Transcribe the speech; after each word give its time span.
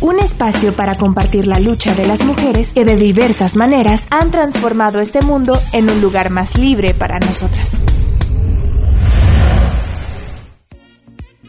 Un 0.00 0.20
espacio 0.20 0.72
para 0.74 0.96
compartir 0.96 1.48
la 1.48 1.58
lucha 1.58 1.92
de 1.96 2.06
las 2.06 2.24
mujeres 2.24 2.72
que 2.72 2.84
de 2.84 2.94
diversas 2.94 3.56
maneras 3.56 4.06
han 4.10 4.30
transformado 4.30 5.00
este 5.00 5.22
mundo 5.22 5.58
en 5.72 5.90
un 5.90 6.00
lugar 6.00 6.30
más 6.30 6.56
libre 6.56 6.94
para 6.94 7.18
nosotras. 7.18 7.80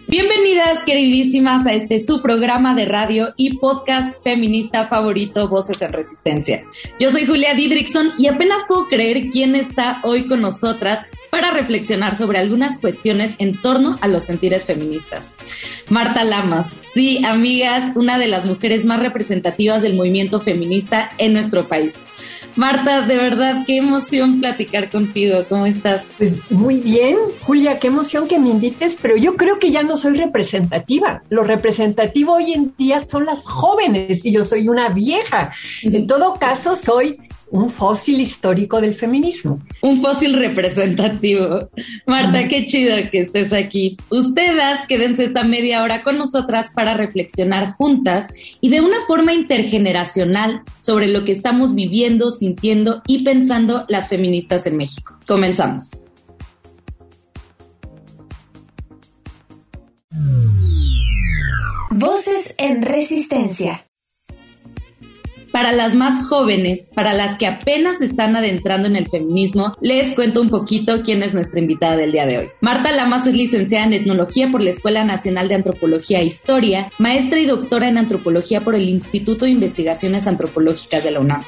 Bienvenidas, 0.07 0.81
queridísimas, 0.83 1.67
a 1.67 1.73
este 1.73 1.99
su 1.99 2.23
programa 2.23 2.73
de 2.73 2.85
radio 2.85 3.35
y 3.37 3.57
podcast 3.59 4.15
feminista 4.23 4.87
favorito, 4.87 5.47
Voces 5.47 5.79
en 5.83 5.93
Resistencia. 5.93 6.63
Yo 6.99 7.11
soy 7.11 7.27
Julia 7.27 7.53
Didrikson 7.53 8.13
y 8.17 8.25
apenas 8.25 8.63
puedo 8.67 8.87
creer 8.87 9.29
quién 9.29 9.55
está 9.55 10.01
hoy 10.03 10.27
con 10.27 10.41
nosotras 10.41 11.05
para 11.29 11.51
reflexionar 11.51 12.17
sobre 12.17 12.39
algunas 12.39 12.77
cuestiones 12.77 13.35
en 13.39 13.53
torno 13.53 13.97
a 14.01 14.07
los 14.07 14.23
sentires 14.23 14.65
feministas. 14.65 15.35
Marta 15.89 16.23
Lamas, 16.23 16.75
sí, 16.91 17.23
amigas, 17.25 17.91
una 17.95 18.17
de 18.17 18.27
las 18.27 18.45
mujeres 18.45 18.85
más 18.85 18.99
representativas 18.99 19.81
del 19.81 19.95
movimiento 19.95 20.39
feminista 20.39 21.09
en 21.17 21.33
nuestro 21.33 21.67
país. 21.67 21.93
Marta, 22.55 23.01
de 23.05 23.15
verdad, 23.15 23.63
qué 23.65 23.77
emoción 23.77 24.41
platicar 24.41 24.89
contigo. 24.89 25.45
¿Cómo 25.47 25.65
estás? 25.65 26.05
Pues 26.17 26.51
muy 26.51 26.75
bien, 26.75 27.15
Julia, 27.41 27.79
qué 27.79 27.87
emoción 27.87 28.27
que 28.27 28.39
me 28.39 28.49
invites, 28.49 28.97
pero 29.01 29.15
yo 29.15 29.37
creo 29.37 29.59
que 29.59 29.71
ya 29.71 29.83
no 29.83 29.97
soy 29.97 30.17
representativa. 30.17 31.21
Lo 31.29 31.43
representativo 31.43 32.33
hoy 32.33 32.53
en 32.53 32.73
día 32.75 32.99
son 32.99 33.25
las 33.25 33.45
jóvenes 33.45 34.25
y 34.25 34.31
yo 34.31 34.43
soy 34.43 34.67
una 34.67 34.89
vieja. 34.89 35.53
En 35.83 36.07
todo 36.07 36.33
caso, 36.33 36.75
soy 36.75 37.17
un 37.51 37.69
fósil 37.69 38.19
histórico 38.19 38.81
del 38.81 38.93
feminismo. 38.93 39.59
Un 39.81 40.01
fósil 40.01 40.33
representativo. 40.33 41.69
Marta, 42.05 42.47
qué 42.47 42.65
chido 42.65 42.95
que 43.11 43.21
estés 43.21 43.53
aquí. 43.53 43.97
Ustedes 44.09 44.79
quédense 44.87 45.25
esta 45.25 45.43
media 45.43 45.83
hora 45.83 46.03
con 46.03 46.17
nosotras 46.17 46.71
para 46.75 46.95
reflexionar 46.95 47.73
juntas 47.73 48.29
y 48.61 48.69
de 48.69 48.81
una 48.81 49.01
forma 49.07 49.33
intergeneracional 49.33 50.61
sobre 50.81 51.07
lo 51.07 51.23
que 51.23 51.31
estamos 51.31 51.75
viviendo, 51.75 52.29
sintiendo 52.29 53.01
y 53.07 53.23
pensando 53.23 53.85
las 53.89 54.07
feministas 54.07 54.67
en 54.67 54.77
México. 54.77 55.17
Comenzamos. 55.27 56.01
Voces 61.91 62.55
en 62.57 62.81
Resistencia. 62.81 63.88
Para 65.59 65.73
las 65.73 65.93
más 65.93 66.25
jóvenes, 66.29 66.89
para 66.95 67.13
las 67.13 67.37
que 67.37 67.45
apenas 67.45 67.99
están 67.99 68.33
adentrando 68.33 68.87
en 68.87 68.95
el 68.95 69.09
feminismo, 69.09 69.75
les 69.81 70.11
cuento 70.11 70.39
un 70.39 70.47
poquito 70.47 71.01
quién 71.03 71.21
es 71.21 71.33
nuestra 71.33 71.59
invitada 71.59 71.97
del 71.97 72.13
día 72.13 72.25
de 72.25 72.37
hoy. 72.37 72.47
Marta 72.61 72.93
Lamas 72.93 73.27
es 73.27 73.35
licenciada 73.35 73.87
en 73.87 73.91
Etnología 73.91 74.49
por 74.49 74.63
la 74.63 74.69
Escuela 74.69 75.03
Nacional 75.03 75.49
de 75.49 75.55
Antropología 75.55 76.21
e 76.21 76.23
Historia, 76.23 76.89
maestra 76.97 77.41
y 77.41 77.45
doctora 77.45 77.89
en 77.89 77.97
Antropología 77.97 78.61
por 78.61 78.73
el 78.73 78.87
Instituto 78.87 79.43
de 79.43 79.51
Investigaciones 79.51 80.27
Antropológicas 80.27 81.03
de 81.03 81.11
la 81.11 81.19
UNAM. 81.19 81.41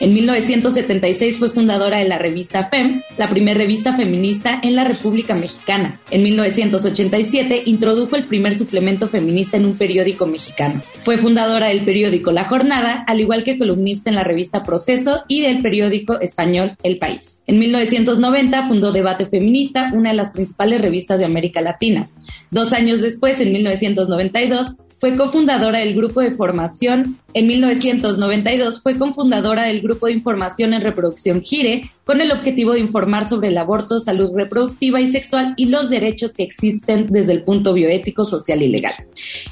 En 0.00 0.14
1976 0.14 1.38
fue 1.38 1.50
fundadora 1.50 1.98
de 1.98 2.08
la 2.08 2.18
revista 2.18 2.68
FEM, 2.68 3.02
la 3.16 3.28
primera 3.28 3.58
revista 3.58 3.92
feminista 3.94 4.60
en 4.62 4.76
la 4.76 4.84
República 4.84 5.34
Mexicana. 5.34 6.00
En 6.10 6.22
1987 6.22 7.62
introdujo 7.66 8.16
el 8.16 8.24
primer 8.24 8.56
suplemento 8.56 9.08
feminista 9.08 9.56
en 9.56 9.66
un 9.66 9.76
periódico 9.76 10.26
mexicano. 10.26 10.80
Fue 11.02 11.18
fundadora 11.18 11.68
del 11.68 11.80
periódico 11.80 12.30
La 12.32 12.44
Jornada, 12.44 13.04
al 13.06 13.20
igual 13.20 13.44
que 13.44 13.58
columnista 13.58 14.10
en 14.10 14.16
la 14.16 14.24
revista 14.24 14.62
Proceso 14.62 15.24
y 15.28 15.42
del 15.42 15.62
periódico 15.62 16.20
español 16.20 16.76
El 16.82 16.98
País. 16.98 17.42
En 17.46 17.58
1990 17.58 18.68
fundó 18.68 18.92
Debate 18.92 19.26
Feminista, 19.26 19.90
una 19.94 20.10
de 20.10 20.16
las 20.16 20.30
principales 20.30 20.80
revistas 20.80 21.18
de 21.18 21.24
América 21.24 21.60
Latina. 21.60 22.08
Dos 22.50 22.72
años 22.72 23.00
después, 23.00 23.40
en 23.40 23.52
1992, 23.52 24.74
fue 24.98 25.16
cofundadora 25.16 25.80
del 25.80 25.94
grupo 25.94 26.20
de 26.20 26.32
formación. 26.34 27.18
En 27.34 27.46
1992 27.46 28.82
fue 28.82 28.98
cofundadora 28.98 29.64
del 29.64 29.80
grupo 29.80 30.06
de 30.06 30.12
información 30.12 30.72
en 30.74 30.82
reproducción 30.82 31.40
GIRE 31.40 31.90
con 32.04 32.20
el 32.20 32.32
objetivo 32.32 32.72
de 32.72 32.80
informar 32.80 33.26
sobre 33.26 33.48
el 33.48 33.58
aborto, 33.58 34.00
salud 34.00 34.30
reproductiva 34.34 35.00
y 35.00 35.08
sexual 35.08 35.54
y 35.56 35.66
los 35.66 35.90
derechos 35.90 36.32
que 36.32 36.42
existen 36.42 37.06
desde 37.10 37.32
el 37.32 37.44
punto 37.44 37.72
bioético, 37.72 38.24
social 38.24 38.62
y 38.62 38.68
legal. 38.68 38.94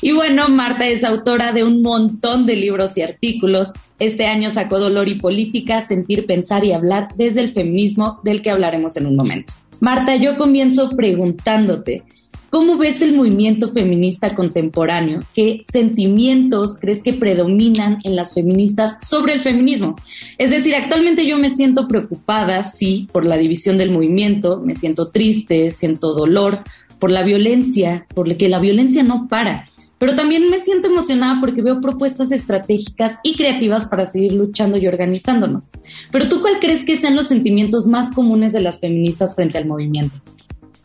Y 0.01 0.13
bueno, 0.13 0.49
Marta 0.49 0.87
es 0.87 1.05
autora 1.05 1.53
de 1.53 1.65
un 1.65 1.83
montón 1.83 2.47
de 2.47 2.57
libros 2.57 2.97
y 2.97 3.03
artículos. 3.03 3.73
Este 3.99 4.27
año 4.27 4.51
sacó 4.51 4.79
Dolor 4.79 5.09
y 5.09 5.19
Política, 5.19 5.81
Sentir, 5.81 6.27
Pensar 6.27 6.65
y 6.65 6.73
Hablar 6.73 7.09
desde 7.17 7.41
el 7.41 7.53
feminismo, 7.53 8.21
del 8.25 8.43
que 8.43 8.51
hablaremos 8.51 8.97
en 8.97 9.07
un 9.07 9.17
momento. 9.17 9.53
Marta, 9.81 10.17
yo 10.17 10.37
comienzo 10.39 10.91
preguntándote, 10.91 12.03
¿Cómo 12.51 12.79
ves 12.79 13.03
el 13.03 13.17
movimiento 13.17 13.73
feminista 13.73 14.35
contemporáneo? 14.35 15.21
¿Qué 15.35 15.63
sentimientos 15.71 16.77
crees 16.81 17.03
que 17.03 17.13
predominan 17.13 17.99
en 18.05 18.15
las 18.15 18.35
feministas 18.35 18.97
sobre 19.05 19.35
el 19.35 19.41
feminismo? 19.41 19.97
Es 20.39 20.51
decir, 20.51 20.75
actualmente 20.77 21.29
yo 21.29 21.39
me 21.39 21.51
siento 21.51 21.89
preocupada, 21.89 22.63
sí, 22.63 23.09
por 23.13 23.27
la 23.27 23.37
división 23.37 23.79
del 23.79 23.91
movimiento, 23.91 24.63
me 24.65 24.77
siento 24.77 25.09
triste, 25.09 25.73
siento 25.73 26.15
dolor 26.15 26.61
por 27.01 27.11
la 27.11 27.25
violencia, 27.25 28.07
por 28.15 28.35
que 28.37 28.49
la 28.49 28.61
violencia 28.61 29.03
no 29.03 29.27
para. 29.29 29.69
Pero 29.99 30.15
también 30.15 30.49
me 30.49 30.61
siento 30.61 30.89
emocionada 30.89 31.41
porque 31.41 31.63
veo 31.63 31.81
propuestas 31.81 32.31
estratégicas 32.31 33.19
y 33.25 33.35
creativas 33.35 33.87
para 33.87 34.05
seguir 34.05 34.33
luchando 34.33 34.77
y 34.77 34.87
organizándonos. 34.87 35.71
Pero 36.13 36.29
tú, 36.29 36.43
¿cuál 36.43 36.61
crees 36.61 36.85
que 36.85 36.97
sean 36.97 37.17
los 37.17 37.27
sentimientos 37.27 37.87
más 37.87 38.13
comunes 38.13 38.53
de 38.53 38.61
las 38.61 38.79
feministas 38.79 39.35
frente 39.35 39.59
al 39.59 39.67
movimiento? 39.67 40.21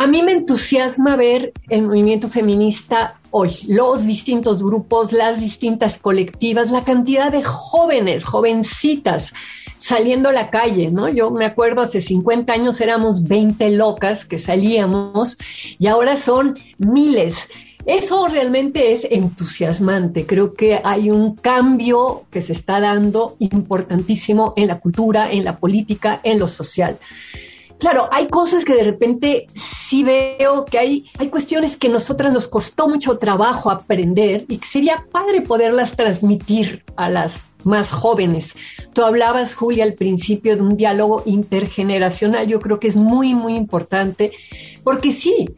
A 0.01 0.07
mí 0.07 0.23
me 0.23 0.31
entusiasma 0.31 1.15
ver 1.15 1.53
el 1.69 1.83
movimiento 1.83 2.27
feminista 2.27 3.19
hoy, 3.29 3.51
los 3.67 4.03
distintos 4.03 4.63
grupos, 4.63 5.11
las 5.11 5.39
distintas 5.39 5.99
colectivas, 5.99 6.71
la 6.71 6.83
cantidad 6.83 7.31
de 7.31 7.43
jóvenes, 7.43 8.25
jovencitas 8.25 9.31
saliendo 9.77 10.29
a 10.29 10.33
la 10.33 10.49
calle, 10.49 10.89
¿no? 10.89 11.07
Yo 11.07 11.29
me 11.29 11.45
acuerdo 11.45 11.83
hace 11.83 12.01
50 12.01 12.51
años 12.51 12.81
éramos 12.81 13.27
20 13.27 13.69
locas 13.77 14.25
que 14.25 14.39
salíamos 14.39 15.37
y 15.77 15.85
ahora 15.85 16.17
son 16.17 16.57
miles. 16.79 17.47
Eso 17.85 18.25
realmente 18.25 18.93
es 18.93 19.05
entusiasmante. 19.07 20.25
Creo 20.25 20.55
que 20.55 20.81
hay 20.83 21.11
un 21.11 21.35
cambio 21.35 22.23
que 22.31 22.41
se 22.41 22.53
está 22.53 22.79
dando 22.79 23.35
importantísimo 23.37 24.55
en 24.57 24.67
la 24.67 24.79
cultura, 24.79 25.31
en 25.31 25.45
la 25.45 25.57
política, 25.57 26.19
en 26.23 26.39
lo 26.39 26.47
social 26.47 26.97
claro, 27.81 28.07
hay 28.11 28.27
cosas 28.27 28.63
que 28.63 28.75
de 28.75 28.83
repente 28.83 29.47
sí 29.55 30.03
veo 30.03 30.65
que 30.65 30.77
hay, 30.77 31.05
hay 31.17 31.29
cuestiones 31.29 31.75
que 31.75 31.89
nosotras 31.89 32.31
nos 32.31 32.47
costó 32.47 32.87
mucho 32.87 33.17
trabajo 33.17 33.71
aprender 33.71 34.45
y 34.47 34.57
que 34.57 34.67
sería 34.67 35.07
padre 35.11 35.41
poderlas 35.41 35.95
transmitir 35.95 36.83
a 36.95 37.09
las 37.09 37.43
más 37.63 37.91
jóvenes. 37.91 38.55
Tú 38.93 39.03
hablabas, 39.03 39.55
Julia, 39.55 39.83
al 39.83 39.95
principio 39.95 40.55
de 40.55 40.61
un 40.61 40.77
diálogo 40.77 41.23
intergeneracional. 41.25 42.47
Yo 42.47 42.59
creo 42.59 42.79
que 42.79 42.87
es 42.87 42.95
muy, 42.95 43.33
muy 43.33 43.55
importante 43.55 44.31
porque 44.83 45.09
sí, 45.11 45.49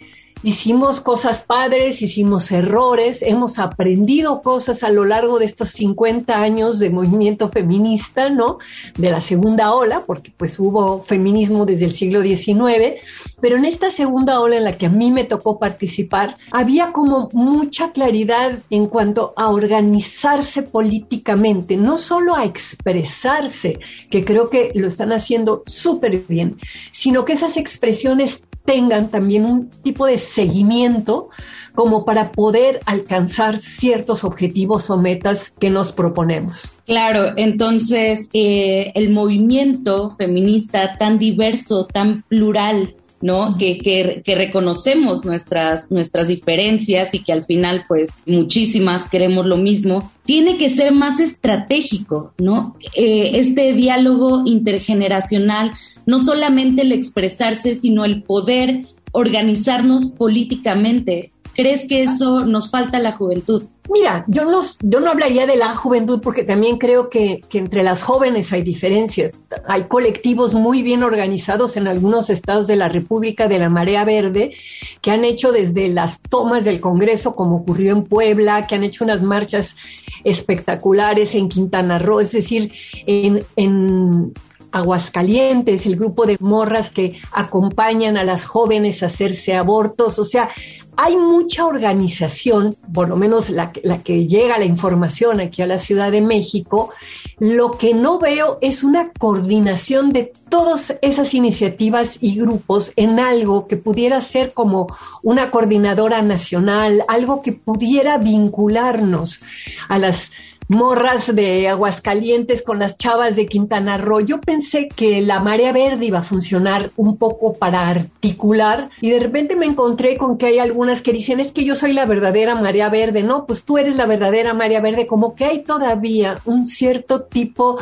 hicimos 0.43 0.99
cosas 0.99 1.41
padres, 1.41 2.01
hicimos 2.01 2.51
errores, 2.51 3.21
hemos 3.21 3.59
aprendido 3.59 4.41
cosas 4.41 4.83
a 4.83 4.89
lo 4.89 5.05
largo 5.05 5.39
de 5.39 5.45
estos 5.45 5.69
50 5.69 6.39
años 6.39 6.79
de 6.79 6.89
movimiento 6.89 7.49
feminista, 7.49 8.29
¿no? 8.29 8.59
De 8.95 9.09
la 9.09 9.21
segunda 9.21 9.73
ola, 9.73 10.03
porque 10.05 10.33
pues 10.35 10.59
hubo 10.59 11.01
feminismo 11.03 11.65
desde 11.65 11.85
el 11.85 11.93
siglo 11.93 12.21
XIX, 12.21 13.01
pero 13.41 13.57
en 13.57 13.65
esta 13.65 13.89
segunda 13.89 14.39
ola 14.41 14.57
en 14.57 14.65
la 14.65 14.77
que 14.77 14.87
a 14.87 14.89
mí 14.89 15.11
me 15.11 15.23
tocó 15.23 15.57
participar, 15.59 16.35
había 16.51 16.91
como 16.91 17.29
mucha 17.31 17.91
claridad 17.91 18.59
en 18.69 18.87
cuanto 18.87 19.33
a 19.37 19.49
organizarse 19.49 20.63
políticamente, 20.63 21.77
no 21.77 21.97
solo 21.97 22.35
a 22.35 22.43
expresarse, 22.43 23.79
que 24.09 24.25
creo 24.25 24.49
que 24.49 24.71
lo 24.75 24.87
están 24.87 25.13
haciendo 25.13 25.63
súper 25.65 26.19
bien, 26.27 26.57
sino 26.91 27.23
que 27.23 27.33
esas 27.33 27.57
expresiones 27.57 28.41
tengan 28.65 29.09
también 29.09 29.45
un 29.45 29.69
tipo 29.69 30.05
de 30.05 30.17
seguimiento 30.17 31.29
como 31.73 32.05
para 32.05 32.31
poder 32.31 32.79
alcanzar 32.85 33.59
ciertos 33.59 34.23
objetivos 34.23 34.89
o 34.89 34.97
metas 34.97 35.51
que 35.59 35.69
nos 35.69 35.91
proponemos. 35.91 36.71
Claro, 36.85 37.33
entonces 37.35 38.29
eh, 38.33 38.91
el 38.95 39.11
movimiento 39.11 40.15
feminista 40.17 40.97
tan 40.97 41.17
diverso, 41.17 41.85
tan 41.85 42.21
plural, 42.23 42.93
¿no? 43.21 43.55
Que, 43.57 43.77
que, 43.77 44.35
reconocemos 44.35 45.23
nuestras, 45.23 45.89
nuestras 45.89 46.27
diferencias 46.27 47.13
y 47.13 47.23
que 47.23 47.31
al 47.31 47.45
final, 47.45 47.85
pues, 47.87 48.21
muchísimas 48.25 49.09
queremos 49.09 49.45
lo 49.45 49.55
mismo, 49.55 50.11
tiene 50.25 50.57
que 50.57 50.69
ser 50.69 50.91
más 50.91 51.21
estratégico, 51.21 52.33
¿no? 52.37 52.75
Eh, 52.95 53.31
este 53.35 53.71
diálogo 53.73 54.43
intergeneracional, 54.45 55.71
no 56.05 56.19
solamente 56.19 56.81
el 56.81 56.91
expresarse, 56.91 57.75
sino 57.75 58.05
el 58.05 58.23
poder 58.23 58.85
organizarnos 59.11 60.07
políticamente. 60.07 61.31
¿Crees 61.55 61.85
que 61.87 62.01
eso 62.01 62.45
nos 62.45 62.71
falta 62.71 62.97
a 62.97 63.01
la 63.01 63.11
juventud? 63.11 63.63
Mira, 63.91 64.25
yo 64.27 64.45
no, 64.45 64.61
yo 64.81 64.99
no 64.99 65.11
hablaría 65.11 65.45
de 65.45 65.55
la 65.55 65.75
juventud 65.75 66.19
porque 66.19 66.43
también 66.43 66.77
creo 66.79 67.09
que, 67.09 67.41
que, 67.47 67.59
entre 67.59 67.83
las 67.83 68.01
jóvenes 68.01 68.51
hay 68.51 68.63
diferencias. 68.63 69.39
Hay 69.67 69.83
colectivos 69.83 70.55
muy 70.55 70.81
bien 70.81 71.03
organizados 71.03 71.77
en 71.77 71.87
algunos 71.87 72.31
estados 72.31 72.65
de 72.65 72.75
la 72.75 72.89
República 72.89 73.47
de 73.47 73.59
la 73.59 73.69
Marea 73.69 74.03
Verde 74.03 74.55
que 75.01 75.11
han 75.11 75.25
hecho 75.25 75.51
desde 75.51 75.89
las 75.89 76.21
tomas 76.21 76.63
del 76.63 76.79
Congreso, 76.79 77.35
como 77.35 77.57
ocurrió 77.57 77.91
en 77.91 78.03
Puebla, 78.05 78.65
que 78.65 78.75
han 78.75 78.83
hecho 78.83 79.03
unas 79.03 79.21
marchas 79.21 79.75
espectaculares 80.23 81.35
en 81.35 81.49
Quintana 81.49 81.99
Roo, 81.99 82.21
es 82.21 82.31
decir, 82.31 82.71
en, 83.05 83.43
en 83.57 84.33
Aguascalientes, 84.73 85.85
el 85.85 85.95
grupo 85.95 86.25
de 86.25 86.37
morras 86.39 86.89
que 86.89 87.21
acompañan 87.31 88.17
a 88.17 88.23
las 88.23 88.45
jóvenes 88.45 89.03
a 89.03 89.05
hacerse 89.05 89.55
abortos, 89.55 90.19
o 90.19 90.25
sea, 90.25 90.49
hay 90.97 91.17
mucha 91.17 91.65
organización, 91.65 92.75
por 92.93 93.09
lo 93.09 93.15
menos 93.15 93.49
la, 93.49 93.71
la, 93.83 94.03
que 94.03 94.27
llega 94.27 94.57
la 94.57 94.65
información 94.65 95.39
aquí 95.39 95.61
a 95.61 95.67
la 95.67 95.77
Ciudad 95.77 96.11
de 96.11 96.21
México, 96.21 96.91
lo 97.39 97.71
que 97.71 97.93
no 97.93 98.19
veo 98.19 98.59
es 98.61 98.83
una 98.83 99.11
coordinación 99.11 100.13
de 100.13 100.33
todas 100.49 100.95
esas 101.01 101.33
iniciativas 101.33 102.17
y 102.21 102.35
grupos 102.35 102.93
en 102.95 103.19
algo 103.19 103.67
que 103.67 103.77
pudiera 103.77 104.21
ser 104.21 104.53
como 104.53 104.87
una 105.23 105.49
coordinadora 105.49 106.21
nacional, 106.21 107.03
algo 107.07 107.41
que 107.41 107.53
pudiera 107.53 108.17
vincularnos 108.17 109.41
a 109.89 109.97
las 109.97 110.31
morras 110.67 111.33
de 111.33 111.67
Aguascalientes 111.67 112.61
con 112.61 112.79
las 112.79 112.97
chavas 112.97 113.35
de 113.35 113.45
Quintana 113.45 113.97
Roo. 113.97 114.21
Yo 114.21 114.39
pensé 114.39 114.87
que 114.87 115.21
la 115.21 115.39
marea 115.39 115.71
verde 115.71 116.05
iba 116.05 116.19
a 116.19 116.23
funcionar 116.23 116.91
un 116.95 117.17
poco 117.17 117.53
para 117.53 117.87
articular 117.89 118.89
y 119.01 119.11
de 119.11 119.19
repente 119.19 119.55
me 119.55 119.65
encontré 119.65 120.17
con 120.17 120.37
que 120.37 120.47
hay 120.47 120.59
algunas 120.59 121.01
que 121.01 121.13
dicen 121.13 121.39
es 121.39 121.51
que 121.51 121.65
yo 121.65 121.75
soy 121.75 121.93
la 121.93 122.05
verdadera 122.05 122.55
marea 122.55 122.89
verde. 122.89 123.23
No, 123.23 123.45
pues 123.45 123.63
tú 123.63 123.77
eres 123.77 123.95
la 123.95 124.05
verdadera 124.05 124.53
marea 124.53 124.81
verde. 124.81 125.07
Como 125.07 125.35
que 125.35 125.45
hay 125.45 125.63
todavía 125.63 126.39
un 126.45 126.65
cierto 126.65 127.23
tipo 127.23 127.79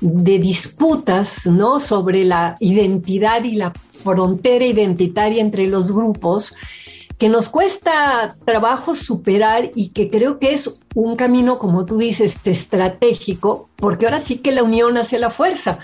de 0.00 0.38
disputas, 0.38 1.46
¿no? 1.46 1.78
Sobre 1.78 2.24
la 2.24 2.56
identidad 2.60 3.44
y 3.44 3.56
la 3.56 3.72
frontera 4.02 4.64
identitaria 4.64 5.42
entre 5.42 5.68
los 5.68 5.92
grupos 5.92 6.54
que 7.20 7.28
nos 7.28 7.50
cuesta 7.50 8.34
trabajo 8.46 8.94
superar 8.94 9.72
y 9.74 9.90
que 9.90 10.08
creo 10.08 10.38
que 10.38 10.54
es 10.54 10.70
un 10.94 11.16
camino, 11.16 11.58
como 11.58 11.84
tú 11.84 11.98
dices, 11.98 12.38
estratégico, 12.44 13.68
porque 13.76 14.06
ahora 14.06 14.20
sí 14.20 14.38
que 14.38 14.52
la 14.52 14.62
unión 14.62 14.96
hace 14.96 15.18
la 15.18 15.28
fuerza. 15.28 15.80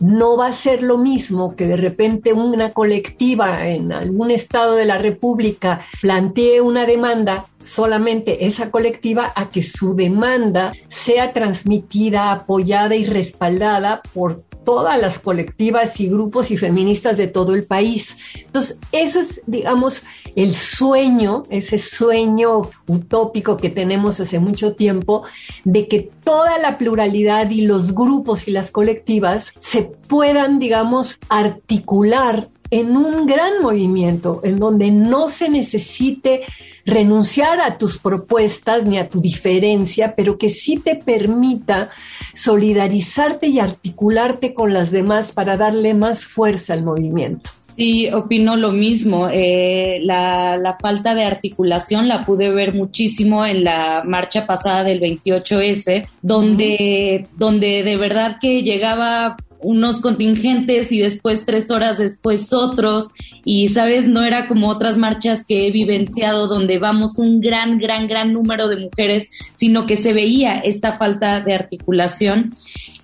No 0.00 0.36
va 0.36 0.48
a 0.48 0.52
ser 0.52 0.82
lo 0.82 0.98
mismo 0.98 1.56
que 1.56 1.66
de 1.66 1.78
repente 1.78 2.34
una 2.34 2.74
colectiva 2.74 3.66
en 3.66 3.90
algún 3.90 4.30
estado 4.30 4.74
de 4.74 4.84
la 4.84 4.98
República 4.98 5.80
plantee 6.02 6.60
una 6.60 6.84
demanda 6.84 7.46
solamente 7.64 8.44
esa 8.44 8.70
colectiva 8.70 9.32
a 9.34 9.48
que 9.48 9.62
su 9.62 9.96
demanda 9.96 10.74
sea 10.88 11.32
transmitida, 11.32 12.32
apoyada 12.32 12.94
y 12.94 13.06
respaldada 13.06 14.02
por 14.12 14.42
todas 14.66 15.00
las 15.00 15.20
colectivas 15.20 15.98
y 16.00 16.08
grupos 16.08 16.50
y 16.50 16.56
feministas 16.56 17.16
de 17.16 17.28
todo 17.28 17.54
el 17.54 17.64
país. 17.64 18.18
Entonces, 18.34 18.78
eso 18.90 19.20
es, 19.20 19.40
digamos, 19.46 20.02
el 20.34 20.52
sueño, 20.52 21.44
ese 21.48 21.78
sueño 21.78 22.68
utópico 22.88 23.56
que 23.56 23.70
tenemos 23.70 24.20
hace 24.20 24.40
mucho 24.40 24.74
tiempo, 24.74 25.22
de 25.64 25.86
que 25.86 26.10
toda 26.22 26.58
la 26.58 26.78
pluralidad 26.78 27.48
y 27.48 27.62
los 27.62 27.94
grupos 27.94 28.48
y 28.48 28.50
las 28.50 28.72
colectivas 28.72 29.52
se 29.60 29.82
puedan, 29.82 30.58
digamos, 30.58 31.18
articular 31.28 32.48
en 32.70 32.96
un 32.96 33.26
gran 33.26 33.62
movimiento 33.62 34.40
en 34.44 34.56
donde 34.56 34.90
no 34.90 35.28
se 35.28 35.48
necesite 35.48 36.42
renunciar 36.84 37.60
a 37.60 37.78
tus 37.78 37.98
propuestas 37.98 38.84
ni 38.84 38.98
a 38.98 39.08
tu 39.08 39.20
diferencia, 39.20 40.14
pero 40.16 40.38
que 40.38 40.48
sí 40.48 40.76
te 40.76 40.94
permita 40.94 41.90
solidarizarte 42.34 43.48
y 43.48 43.58
articularte 43.58 44.54
con 44.54 44.72
las 44.72 44.90
demás 44.90 45.32
para 45.32 45.56
darle 45.56 45.94
más 45.94 46.24
fuerza 46.24 46.74
al 46.74 46.84
movimiento. 46.84 47.50
Sí, 47.76 48.08
opino 48.10 48.56
lo 48.56 48.72
mismo. 48.72 49.28
Eh, 49.30 49.98
la, 50.02 50.56
la, 50.56 50.78
falta 50.80 51.14
de 51.14 51.24
articulación 51.24 52.08
la 52.08 52.24
pude 52.24 52.50
ver 52.50 52.74
muchísimo 52.74 53.44
en 53.44 53.64
la 53.64 54.02
marcha 54.06 54.46
pasada 54.46 54.82
del 54.82 55.00
28S, 55.00 56.08
donde, 56.22 57.26
donde 57.36 57.82
de 57.82 57.96
verdad 57.98 58.38
que 58.40 58.62
llegaba 58.62 59.36
unos 59.60 60.00
contingentes 60.00 60.92
y 60.92 61.00
después 61.00 61.44
tres 61.44 61.70
horas 61.70 61.98
después 61.98 62.52
otros. 62.52 63.08
Y 63.44 63.68
sabes 63.68 64.08
no 64.08 64.24
era 64.24 64.48
como 64.48 64.68
otras 64.68 64.98
marchas 64.98 65.44
que 65.46 65.66
he 65.66 65.70
vivenciado 65.70 66.48
donde 66.48 66.78
vamos 66.78 67.18
un 67.18 67.40
gran 67.40 67.78
gran 67.78 68.08
gran 68.08 68.32
número 68.32 68.68
de 68.68 68.76
mujeres 68.76 69.28
sino 69.54 69.86
que 69.86 69.96
se 69.96 70.12
veía 70.12 70.58
esta 70.58 70.96
falta 70.96 71.40
de 71.40 71.54
articulación. 71.54 72.54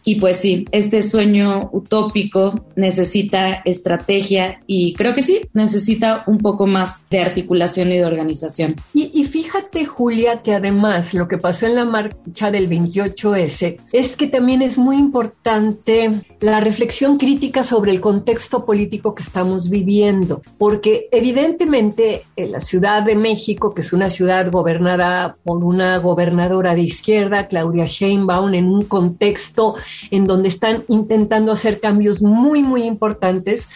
Y 0.04 0.16
pues 0.16 0.38
sí, 0.38 0.64
este 0.72 1.04
sueño 1.04 1.70
utópico 1.72 2.66
necesita 2.74 3.62
estrategia 3.64 4.60
y 4.66 4.94
creo 4.94 5.14
que 5.14 5.22
sí, 5.22 5.42
necesita 5.52 6.24
un 6.26 6.38
poco 6.38 6.66
más 6.66 7.00
de 7.08 7.20
articulación 7.20 7.92
y 7.92 7.98
de 7.98 8.04
organización. 8.04 8.74
Y, 8.94 9.21
fíjate, 9.52 9.84
Julia, 9.84 10.42
que 10.42 10.54
además 10.54 11.12
lo 11.12 11.28
que 11.28 11.36
pasó 11.36 11.66
en 11.66 11.74
la 11.74 11.84
marcha 11.84 12.50
del 12.50 12.70
28S 12.70 13.76
es 13.92 14.16
que 14.16 14.26
también 14.26 14.62
es 14.62 14.78
muy 14.78 14.96
importante 14.96 16.22
la 16.40 16.60
reflexión 16.60 17.18
crítica 17.18 17.62
sobre 17.62 17.90
el 17.90 18.00
contexto 18.00 18.64
político 18.64 19.14
que 19.14 19.22
estamos 19.22 19.68
viviendo, 19.68 20.40
porque 20.56 21.06
evidentemente 21.12 22.22
en 22.34 22.52
la 22.52 22.60
Ciudad 22.60 23.02
de 23.02 23.14
México, 23.14 23.74
que 23.74 23.82
es 23.82 23.92
una 23.92 24.08
ciudad 24.08 24.50
gobernada 24.50 25.36
por 25.44 25.62
una 25.62 25.98
gobernadora 25.98 26.74
de 26.74 26.82
izquierda, 26.82 27.46
Claudia 27.46 27.84
Sheinbaum, 27.84 28.54
en 28.54 28.68
un 28.68 28.84
contexto 28.84 29.74
en 30.10 30.24
donde 30.24 30.48
están 30.48 30.82
intentando 30.88 31.52
hacer 31.52 31.78
cambios 31.78 32.22
muy, 32.22 32.62
muy 32.62 32.84
importantes, 32.84 33.68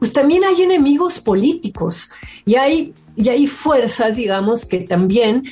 pues 0.00 0.12
también 0.12 0.44
hay 0.44 0.62
enemigos 0.62 1.20
políticos 1.20 2.10
y 2.46 2.56
hay, 2.56 2.94
y 3.20 3.28
hay 3.28 3.46
fuerzas, 3.46 4.16
digamos, 4.16 4.64
que 4.64 4.80
también 4.80 5.44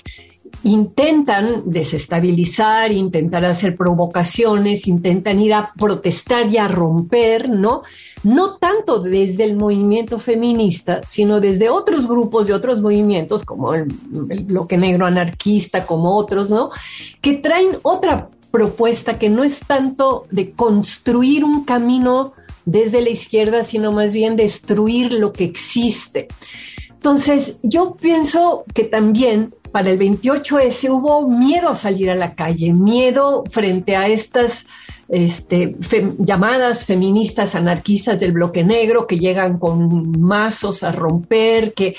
intentan 0.64 1.70
desestabilizar, 1.70 2.90
intentan 2.92 3.44
hacer 3.44 3.76
provocaciones, 3.76 4.86
intentan 4.86 5.40
ir 5.40 5.54
a 5.54 5.72
protestar 5.76 6.46
y 6.52 6.56
a 6.56 6.68
romper, 6.68 7.48
¿no? 7.50 7.82
No 8.24 8.54
tanto 8.54 8.98
desde 8.98 9.44
el 9.44 9.56
movimiento 9.56 10.18
feminista, 10.18 11.02
sino 11.06 11.40
desde 11.40 11.68
otros 11.68 12.08
grupos 12.08 12.46
de 12.46 12.54
otros 12.54 12.80
movimientos, 12.80 13.44
como 13.44 13.74
el, 13.74 13.88
el 14.30 14.44
bloque 14.44 14.76
negro 14.76 15.06
anarquista, 15.06 15.86
como 15.86 16.16
otros, 16.16 16.50
¿no? 16.50 16.70
Que 17.20 17.34
traen 17.34 17.78
otra 17.82 18.28
propuesta 18.50 19.18
que 19.18 19.28
no 19.28 19.44
es 19.44 19.60
tanto 19.60 20.26
de 20.30 20.52
construir 20.52 21.44
un 21.44 21.64
camino 21.64 22.32
desde 22.64 23.00
la 23.00 23.10
izquierda, 23.10 23.62
sino 23.62 23.92
más 23.92 24.12
bien 24.12 24.36
destruir 24.36 25.12
lo 25.12 25.32
que 25.32 25.44
existe. 25.44 26.28
Entonces, 26.98 27.58
yo 27.62 27.94
pienso 27.94 28.64
que 28.74 28.82
también 28.82 29.54
para 29.70 29.90
el 29.90 30.00
28S 30.00 30.90
hubo 30.90 31.28
miedo 31.28 31.68
a 31.68 31.76
salir 31.76 32.10
a 32.10 32.16
la 32.16 32.34
calle, 32.34 32.72
miedo 32.72 33.44
frente 33.48 33.94
a 33.94 34.08
estas 34.08 34.66
este, 35.08 35.76
llamadas 36.18 36.84
feministas 36.84 37.54
anarquistas 37.54 38.18
del 38.18 38.32
bloque 38.32 38.64
negro 38.64 39.06
que 39.06 39.16
llegan 39.16 39.60
con 39.60 40.20
mazos 40.20 40.82
a 40.82 40.90
romper, 40.90 41.72
que 41.72 41.94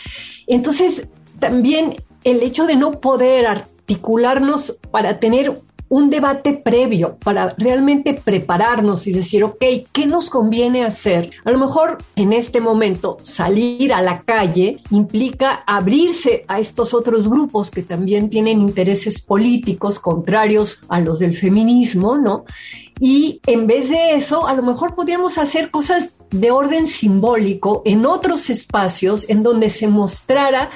entonces 0.48 1.08
también 1.39 1.96
el 2.25 2.44
hecho 2.44 2.65
de 2.65 2.75
no 2.75 2.91
poder 2.91 3.48
articularnos 3.48 4.77
para 4.91 5.22
tener 5.22 5.62
un 5.89 6.10
debate 6.10 6.53
previo 6.53 7.17
para 7.17 7.55
realmente 7.58 8.13
prepararnos 8.13 9.08
y 9.08 9.12
decir, 9.12 9.43
ok, 9.43 9.63
¿qué 9.91 10.05
nos 10.05 10.29
conviene 10.29 10.86
hacer? 10.86 11.31
A 11.43 11.51
lo 11.51 11.58
mejor 11.58 11.98
en 12.15 12.31
este 12.31 12.62
momento 12.62 13.17
salir 13.24 13.91
a 13.93 14.01
la 14.01 14.22
calle 14.22 14.77
implica 14.91 15.63
abrirse 15.65 16.46
a 16.48 16.60
estos 16.60 16.93
otros 16.93 17.27
grupos 17.27 17.72
que 17.72 17.84
también 17.84 18.29
tienen 18.29 18.62
intereses 18.62 19.19
políticos 19.19 20.00
contrarios 20.00 20.79
a 20.88 21.00
los 21.01 21.19
del 21.19 21.36
feminismo, 21.36 22.17
¿no? 22.17 22.46
Y 23.00 23.39
en 23.48 23.65
vez 23.65 23.89
de 23.89 24.15
eso, 24.15 24.46
a 24.46 24.53
lo 24.53 24.62
mejor 24.62 24.93
podríamos 24.93 25.38
hacer 25.38 25.72
cosas 25.72 26.10
de 26.32 26.52
orden 26.52 26.88
simbólico 26.88 27.82
en 27.86 28.06
otros 28.06 28.50
espacios 28.50 29.28
en 29.30 29.42
donde 29.42 29.70
se 29.70 29.88
mostrara 29.88 30.70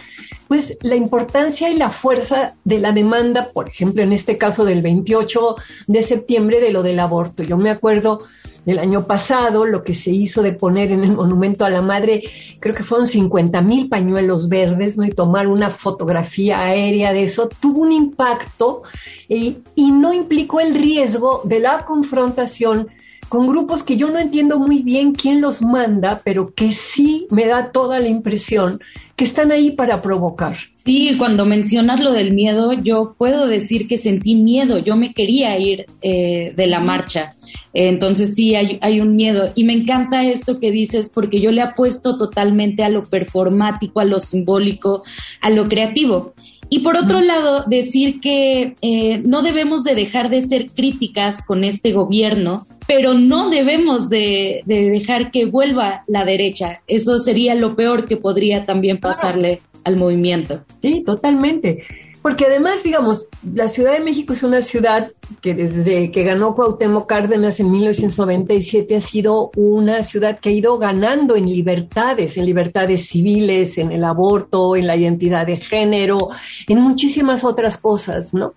pues 0.48 0.78
la 0.82 0.96
importancia 0.96 1.70
y 1.70 1.78
la 1.78 1.90
fuerza 1.90 2.56
de 2.64 2.80
la 2.80 2.92
demanda, 2.92 3.50
por 3.52 3.70
ejemplo, 3.70 4.04
en 4.04 4.14
este 4.14 4.38
caso 4.38 4.66
del 4.66 4.82
28 4.82 5.56
de 5.88 6.04
septiembre 6.04 6.60
de 6.60 6.72
lo 6.72 6.84
del 6.84 7.00
aborto. 7.00 7.44
Yo 7.44 7.58
me 7.58 7.72
acuerdo 7.72 8.28
el 8.66 8.80
año 8.80 9.06
pasado, 9.08 9.66
lo 9.66 9.84
que 9.84 9.94
se 9.94 10.12
hizo 10.12 10.42
de 10.42 10.54
poner 10.54 10.92
en 10.92 11.04
el 11.04 11.14
Monumento 11.14 11.66
a 11.66 11.70
la 11.70 11.82
Madre, 11.82 12.24
creo 12.60 12.76
que 12.76 12.84
fueron 12.84 13.08
50 13.08 13.62
mil 13.62 13.90
pañuelos 13.90 14.48
verdes, 14.48 14.98
¿no? 14.98 15.06
Y 15.06 15.12
tomar 15.12 15.48
una 15.48 15.70
fotografía 15.70 16.62
aérea 16.62 17.14
de 17.14 17.24
eso, 17.24 17.50
tuvo 17.60 17.82
un 17.82 17.92
impacto 17.92 18.84
y, 19.28 19.58
y 19.76 19.92
no 19.92 20.14
implicó 20.14 20.60
el 20.60 20.76
riesgo 20.76 21.42
de 21.44 21.60
la 21.60 21.86
confrontación 21.86 22.90
con 23.34 23.48
grupos 23.48 23.82
que 23.82 23.98
yo 23.98 24.12
no 24.12 24.20
entiendo 24.20 24.60
muy 24.60 24.84
bien 24.84 25.14
quién 25.16 25.42
los 25.42 25.64
manda, 25.64 26.22
pero 26.24 26.54
que 26.54 26.72
sí 26.72 27.26
me 27.32 27.48
da 27.48 27.72
toda 27.72 28.00
la 28.00 28.08
impresión 28.08 28.80
que 29.16 29.24
están 29.24 29.52
ahí 29.52 29.72
para 29.72 30.04
provocar. 30.04 30.56
Sí, 30.86 31.10
cuando 31.18 31.44
mencionas 31.44 32.00
lo 32.00 32.12
del 32.12 32.36
miedo, 32.36 32.74
yo 32.74 33.16
puedo 33.18 33.48
decir 33.48 33.88
que 33.88 33.98
sentí 33.98 34.36
miedo, 34.36 34.78
yo 34.78 34.96
me 34.98 35.16
quería 35.16 35.58
ir 35.58 35.88
eh, 36.04 36.54
de 36.56 36.68
la 36.68 36.80
marcha, 36.80 37.32
entonces 37.74 38.36
sí 38.36 38.54
hay, 38.54 38.78
hay 38.82 39.02
un 39.02 39.16
miedo 39.16 39.52
y 39.56 39.64
me 39.64 39.74
encanta 39.74 40.24
esto 40.24 40.60
que 40.60 40.70
dices 40.70 41.10
porque 41.12 41.42
yo 41.42 41.52
le 41.52 41.64
apuesto 41.64 42.20
totalmente 42.20 42.84
a 42.84 42.90
lo 42.90 43.02
performático, 43.02 44.00
a 44.00 44.06
lo 44.06 44.20
simbólico, 44.20 45.02
a 45.42 45.50
lo 45.50 45.68
creativo. 45.68 46.36
Y 46.74 46.80
por 46.80 46.98
otro 46.98 47.22
lado, 47.22 47.66
decir 47.68 48.20
que 48.20 48.74
eh, 48.82 49.22
no 49.24 49.44
debemos 49.44 49.84
de 49.84 49.94
dejar 49.94 50.32
de 50.32 50.42
ser 50.42 50.72
críticas 50.72 51.46
con 51.46 51.64
este 51.64 51.92
gobierno, 51.92 52.66
pero 52.88 53.14
no 53.14 53.52
debemos 53.52 54.10
de, 54.10 54.64
dejar 54.66 55.30
que 55.30 55.46
vuelva 55.46 56.04
la 56.08 56.26
derecha. 56.26 56.82
Eso 56.88 57.20
sería 57.20 57.54
lo 57.54 57.76
peor 57.76 58.08
que 58.08 58.18
podría 58.18 58.66
también 58.66 59.00
pasarle 59.00 59.62
al 59.84 59.98
movimiento. 59.98 60.64
Sí, 60.82 61.04
totalmente. 61.06 61.84
Porque 62.24 62.46
además, 62.46 62.84
digamos, 62.84 63.26
la 63.54 63.68
Ciudad 63.68 63.92
de 63.92 64.00
México 64.00 64.32
es 64.32 64.44
una 64.44 64.62
ciudad 64.62 65.12
que 65.42 65.54
desde 65.54 66.10
que 66.10 66.24
ganó 66.24 66.56
Cuauhtémoc 66.56 67.06
Cárdenas 67.06 67.60
en 67.60 67.70
1997 67.70 68.96
ha 68.96 69.02
sido 69.02 69.52
una 69.58 70.04
ciudad 70.04 70.40
que 70.40 70.48
ha 70.48 70.52
ido 70.54 70.78
ganando 70.78 71.36
en 71.36 71.46
libertades, 71.46 72.38
en 72.38 72.46
libertades 72.46 73.08
civiles, 73.08 73.78
en 73.78 73.92
el 73.92 74.06
aborto, 74.06 74.78
en 74.78 74.88
la 74.88 74.96
identidad 74.96 75.46
de 75.46 75.58
género, 75.58 76.30
en 76.66 76.80
muchísimas 76.80 77.44
otras 77.44 77.76
cosas, 77.76 78.34
¿no? 78.34 78.54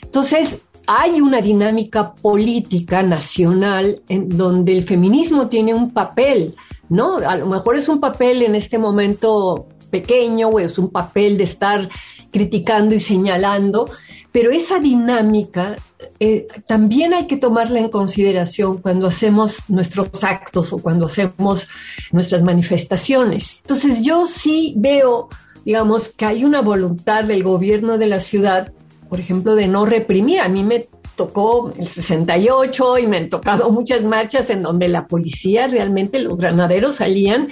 Entonces, 0.00 0.60
hay 0.86 1.20
una 1.20 1.40
dinámica 1.40 2.14
política 2.14 3.02
nacional 3.02 4.00
en 4.08 4.28
donde 4.28 4.72
el 4.72 4.84
feminismo 4.84 5.48
tiene 5.48 5.74
un 5.74 5.90
papel, 5.90 6.54
¿no? 6.88 7.16
A 7.16 7.34
lo 7.34 7.46
mejor 7.48 7.74
es 7.74 7.88
un 7.88 7.98
papel 7.98 8.42
en 8.42 8.54
este 8.54 8.78
momento 8.78 9.66
pequeño 9.90 10.48
o 10.48 10.60
es 10.60 10.78
un 10.78 10.90
papel 10.90 11.36
de 11.38 11.44
estar 11.44 11.88
criticando 12.30 12.94
y 12.94 13.00
señalando, 13.00 13.90
pero 14.32 14.50
esa 14.50 14.78
dinámica 14.78 15.76
eh, 16.20 16.46
también 16.66 17.14
hay 17.14 17.26
que 17.26 17.36
tomarla 17.36 17.80
en 17.80 17.88
consideración 17.88 18.78
cuando 18.78 19.06
hacemos 19.06 19.58
nuestros 19.68 20.22
actos 20.22 20.72
o 20.72 20.78
cuando 20.78 21.06
hacemos 21.06 21.66
nuestras 22.12 22.42
manifestaciones. 22.42 23.56
Entonces 23.62 24.02
yo 24.02 24.26
sí 24.26 24.74
veo, 24.76 25.28
digamos, 25.64 26.10
que 26.10 26.26
hay 26.26 26.44
una 26.44 26.60
voluntad 26.60 27.24
del 27.24 27.42
gobierno 27.42 27.98
de 27.98 28.06
la 28.06 28.20
ciudad, 28.20 28.72
por 29.08 29.20
ejemplo, 29.20 29.54
de 29.54 29.68
no 29.68 29.86
reprimir. 29.86 30.40
A 30.40 30.48
mí 30.48 30.62
me 30.62 30.86
tocó 31.18 31.72
el 31.76 31.88
68 31.88 32.98
y 32.98 33.06
me 33.08 33.18
han 33.18 33.28
tocado 33.28 33.70
muchas 33.70 34.04
marchas 34.04 34.48
en 34.50 34.62
donde 34.62 34.86
la 34.86 35.08
policía 35.08 35.66
realmente, 35.66 36.20
los 36.20 36.38
granaderos 36.38 36.94
salían 36.94 37.48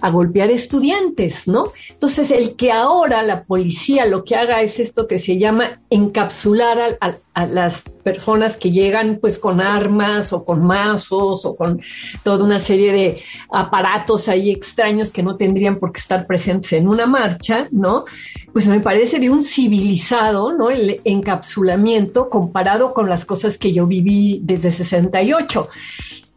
a 0.00 0.10
golpear 0.10 0.50
estudiantes, 0.50 1.46
¿no? 1.46 1.72
Entonces, 1.90 2.30
el 2.30 2.56
que 2.56 2.72
ahora 2.72 3.22
la 3.22 3.42
policía 3.44 4.06
lo 4.06 4.24
que 4.24 4.36
haga 4.36 4.60
es 4.62 4.80
esto 4.80 5.06
que 5.06 5.18
se 5.18 5.36
llama 5.38 5.82
encapsular 5.90 6.98
a, 7.00 7.46
las 7.46 7.84
personas 8.04 8.56
que 8.58 8.70
llegan 8.70 9.18
pues 9.18 9.38
con 9.38 9.62
armas 9.62 10.32
o 10.34 10.44
con 10.44 10.62
mazos 10.62 11.46
o 11.46 11.56
con 11.56 11.80
toda 12.22 12.44
una 12.44 12.58
serie 12.58 12.92
de 12.92 13.22
aparatos 13.50 14.28
ahí 14.28 14.50
extraños 14.50 15.10
que 15.10 15.22
no 15.22 15.36
tendrían 15.36 15.76
por 15.76 15.92
qué 15.92 16.00
estar 16.00 16.26
presentes 16.26 16.72
en 16.74 16.86
una 16.88 17.06
marcha, 17.06 17.66
¿no? 17.70 18.04
Pues 18.52 18.68
me 18.68 18.80
parece 18.80 19.20
de 19.20 19.30
un 19.30 19.42
civilizado, 19.42 20.52
¿no? 20.52 20.70
El 20.70 21.00
encapsulamiento 21.04 22.28
comparado 22.28 22.92
con 22.92 23.08
las 23.10 23.26
cosas 23.26 23.58
que 23.58 23.72
yo 23.72 23.86
viví 23.86 24.40
desde 24.42 24.70
68. 24.70 25.68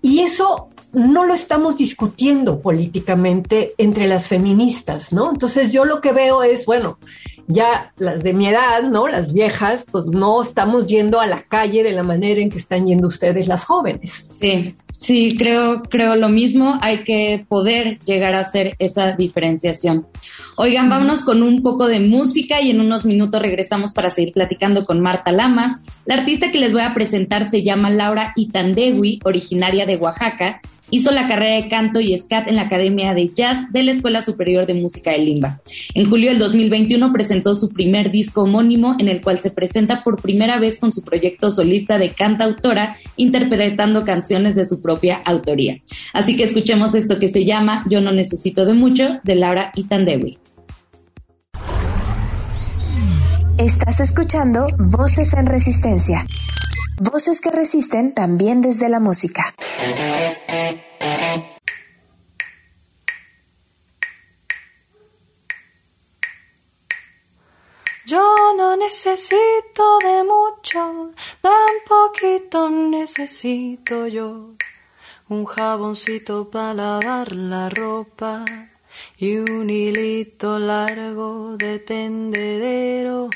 Y 0.01 0.19
eso 0.19 0.67
no 0.91 1.25
lo 1.25 1.33
estamos 1.33 1.77
discutiendo 1.77 2.59
políticamente 2.59 3.73
entre 3.77 4.07
las 4.07 4.27
feministas, 4.27 5.13
¿no? 5.13 5.31
Entonces 5.31 5.71
yo 5.71 5.85
lo 5.85 6.01
que 6.01 6.11
veo 6.11 6.43
es, 6.43 6.65
bueno, 6.65 6.97
ya 7.47 7.91
las 7.97 8.23
de 8.23 8.33
mi 8.33 8.47
edad, 8.47 8.83
¿no? 8.83 9.07
Las 9.07 9.33
viejas, 9.33 9.85
pues 9.91 10.05
no 10.05 10.41
estamos 10.41 10.85
yendo 10.85 11.19
a 11.19 11.27
la 11.27 11.43
calle 11.43 11.83
de 11.83 11.91
la 11.91 12.03
manera 12.03 12.41
en 12.41 12.49
que 12.49 12.57
están 12.57 12.85
yendo 12.85 13.07
ustedes 13.07 13.47
las 13.47 13.65
jóvenes. 13.65 14.29
Sí, 14.39 14.75
sí, 14.97 15.35
creo, 15.37 15.83
creo 15.83 16.15
lo 16.15 16.29
mismo. 16.29 16.77
Hay 16.81 17.03
que 17.03 17.45
poder 17.47 17.99
llegar 18.05 18.35
a 18.35 18.41
hacer 18.41 18.75
esa 18.79 19.13
diferenciación. 19.13 20.07
Oigan, 20.55 20.89
vámonos 20.89 21.23
con 21.23 21.41
un 21.41 21.63
poco 21.63 21.87
de 21.87 21.99
música 21.99 22.61
y 22.61 22.69
en 22.69 22.79
unos 22.79 23.05
minutos 23.05 23.41
regresamos 23.41 23.93
para 23.93 24.09
seguir 24.09 24.33
platicando 24.33 24.85
con 24.85 25.01
Marta 25.01 25.31
Lamas. 25.31 25.79
La 26.05 26.15
artista 26.15 26.51
que 26.51 26.59
les 26.59 26.73
voy 26.73 26.83
a 26.83 26.93
presentar 26.93 27.49
se 27.49 27.63
llama 27.63 27.89
Laura 27.89 28.33
Itandewi, 28.35 29.19
originaria 29.23 29.85
de 29.85 29.97
Oaxaca. 29.97 30.61
Hizo 30.95 31.09
la 31.09 31.27
carrera 31.27 31.55
de 31.55 31.69
canto 31.69 31.99
y 31.99 32.15
scat 32.15 32.47
en 32.47 32.55
la 32.55 32.61
Academia 32.61 33.15
de 33.15 33.27
Jazz 33.33 33.65
de 33.71 33.81
la 33.81 33.93
Escuela 33.93 34.21
Superior 34.21 34.67
de 34.67 34.75
Música 34.75 35.09
de 35.09 35.17
Limba. 35.17 35.59
En 35.95 36.07
julio 36.07 36.29
del 36.29 36.37
2021 36.37 37.11
presentó 37.11 37.55
su 37.55 37.69
primer 37.69 38.11
disco 38.11 38.43
homónimo 38.43 38.95
en 38.99 39.07
el 39.07 39.19
cual 39.19 39.39
se 39.39 39.49
presenta 39.49 40.03
por 40.03 40.21
primera 40.21 40.59
vez 40.59 40.77
con 40.77 40.93
su 40.93 41.01
proyecto 41.01 41.49
solista 41.49 41.97
de 41.97 42.11
cantautora 42.11 42.95
interpretando 43.17 44.05
canciones 44.05 44.53
de 44.53 44.65
su 44.65 44.83
propia 44.83 45.15
autoría. 45.25 45.77
Así 46.13 46.35
que 46.35 46.43
escuchemos 46.43 46.93
esto 46.93 47.17
que 47.17 47.27
se 47.27 47.43
llama 47.43 47.83
Yo 47.89 47.99
no 47.99 48.11
necesito 48.11 48.63
de 48.63 48.73
mucho 48.73 49.19
de 49.23 49.33
Laura 49.33 49.71
Itandewi. 49.75 50.37
Estás 53.57 53.99
escuchando 53.99 54.67
Voces 54.77 55.33
en 55.33 55.47
Resistencia. 55.47 56.27
Voces 56.99 57.41
que 57.41 57.49
resisten 57.49 58.13
también 58.13 58.61
desde 58.61 58.87
la 58.87 58.99
música. 58.99 59.53
Yo 68.05 68.53
no 68.57 68.77
necesito 68.77 69.99
de 70.03 70.23
mucho, 70.23 71.13
tan 71.41 71.73
poquito 71.87 72.69
necesito 72.69 74.07
yo. 74.07 74.51
Un 75.29 75.45
jaboncito 75.45 76.51
para 76.51 76.73
lavar 76.73 77.31
la 77.31 77.69
ropa 77.69 78.45
y 79.17 79.37
un 79.37 79.69
hilito 79.69 80.59
largo 80.59 81.57
de 81.57 81.79
tendedero 81.79 83.29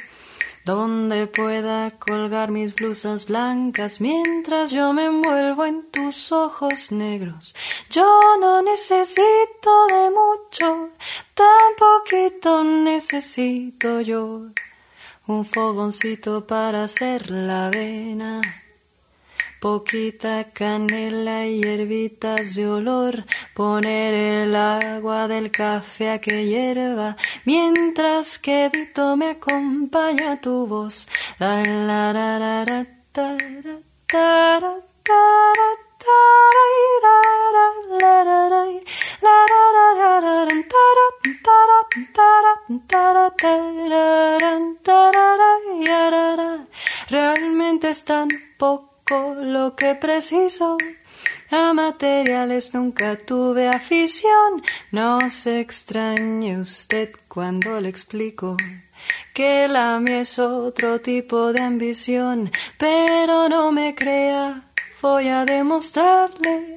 donde 0.68 1.28
pueda 1.28 1.92
colgar 1.92 2.52
mis 2.52 2.76
blusas 2.76 3.26
blancas 3.26 4.02
mientras 4.02 4.72
yo 4.72 4.92
me 4.92 5.06
envuelvo 5.06 5.64
en 5.66 5.90
tus 5.90 6.34
ojos 6.34 6.92
negros. 6.92 7.56
Yo 7.90 8.06
no 8.42 8.62
necesito 8.62 9.72
de 9.88 10.12
mucho, 10.12 10.90
tan 11.34 11.70
poquito 11.78 12.66
necesito 12.66 14.02
yo. 14.02 14.48
Un 15.28 15.46
fogoncito 15.46 16.46
para 16.46 16.84
hacer 16.84 17.32
la 17.32 17.68
avena 17.68 18.42
poquita 19.60 20.52
canela 20.54 21.46
y 21.46 21.62
hierbitas 21.62 22.56
de 22.56 22.68
olor, 22.68 23.26
poner 23.54 24.14
el 24.14 24.56
agua 24.56 25.28
del 25.28 25.52
café 25.52 26.12
a 26.12 26.20
que 26.20 26.46
hierva, 26.46 27.18
mientras 27.46 28.38
que 28.40 28.70
Dito 28.72 29.16
me 29.16 29.32
acompaña 29.32 30.40
tu 30.42 30.68
voz. 30.68 31.08
La, 31.40 31.64
Realmente 47.10 47.90
es 47.90 48.04
tan 48.04 48.28
poco 48.58 48.97
lo 49.10 49.76
que 49.76 49.96
preciso. 49.96 50.78
A 51.50 51.74
materiales 51.74 52.74
nunca 52.74 53.18
tuve 53.18 53.68
afición. 53.68 54.62
No 54.92 55.30
se 55.30 55.60
extrañe 55.60 56.60
usted 56.60 57.16
cuando 57.28 57.80
le 57.80 57.90
explico 57.90 58.58
que 59.34 59.68
la 59.68 60.00
mía 60.00 60.22
es 60.22 60.40
otro 60.40 61.00
tipo 61.02 61.54
de 61.54 61.62
ambición. 61.62 62.52
Pero 62.78 63.50
no 63.50 63.72
me 63.72 63.96
crea, 63.96 64.64
voy 65.02 65.28
a 65.28 65.46
demostrarle 65.46 66.77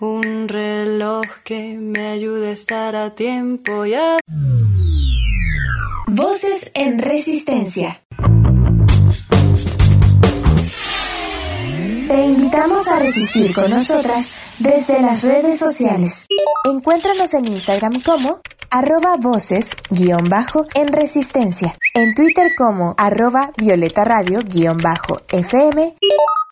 un 0.00 0.48
reloj 0.48 1.26
que 1.44 1.74
me 1.74 2.08
ayude 2.08 2.48
a 2.48 2.52
estar 2.52 2.96
a 2.96 3.14
tiempo 3.14 3.86
y 3.86 3.94
a... 3.94 4.18
Voces 6.08 6.70
en 6.74 6.98
Resistencia. 6.98 8.02
Te 12.08 12.24
invitamos 12.24 12.88
a 12.88 12.98
resistir 13.00 13.52
con 13.52 13.70
nosotras 13.70 14.32
desde 14.58 15.02
las 15.02 15.24
redes 15.24 15.58
sociales. 15.58 16.26
Encuéntranos 16.64 17.34
en 17.34 17.46
Instagram 17.46 18.00
como 18.00 18.40
arroba 18.70 19.16
voces 19.16 19.70
guion 19.90 20.28
bajo 20.28 20.66
en 20.74 20.88
resistencia, 20.88 21.76
en 21.94 22.14
Twitter 22.14 22.54
como 22.56 22.94
arroba 22.96 23.50
violeta 23.56 24.04
radio 24.04 24.40
guion 24.44 24.78
bajo 24.78 25.22
fm 25.28 25.96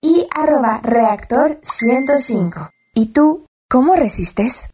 y 0.02 0.26
arroba 0.34 0.80
reactor 0.82 1.60
105. 1.62 2.73
¿Y 2.96 3.06
tú 3.06 3.46
cómo 3.68 3.96
resistes? 3.96 4.70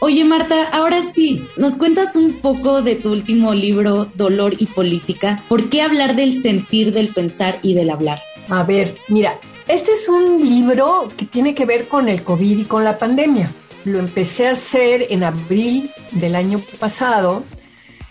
Oye 0.00 0.24
Marta, 0.24 0.68
ahora 0.68 1.02
sí, 1.02 1.42
nos 1.56 1.76
cuentas 1.76 2.16
un 2.16 2.34
poco 2.40 2.82
de 2.82 2.96
tu 2.96 3.12
último 3.12 3.52
libro, 3.52 4.06
Dolor 4.14 4.54
y 4.58 4.66
Política. 4.66 5.42
¿Por 5.48 5.68
qué 5.68 5.82
hablar 5.82 6.16
del 6.16 6.40
sentir, 6.40 6.92
del 6.92 7.08
pensar 7.08 7.58
y 7.62 7.74
del 7.74 7.90
hablar? 7.90 8.20
A 8.48 8.62
ver, 8.64 8.94
mira, 9.08 9.38
este 9.68 9.92
es 9.92 10.08
un 10.08 10.46
libro 10.46 11.08
que 11.16 11.24
tiene 11.24 11.54
que 11.54 11.64
ver 11.64 11.88
con 11.88 12.08
el 12.08 12.22
COVID 12.22 12.58
y 12.58 12.64
con 12.64 12.84
la 12.84 12.98
pandemia. 12.98 13.50
Lo 13.84 13.98
empecé 13.98 14.48
a 14.48 14.52
hacer 14.52 15.06
en 15.10 15.24
abril 15.24 15.90
del 16.12 16.34
año 16.34 16.60
pasado, 16.78 17.42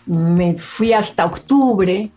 me 0.06 0.58
fui 0.58 0.94
hasta 0.94 1.26
octubre 1.26 2.12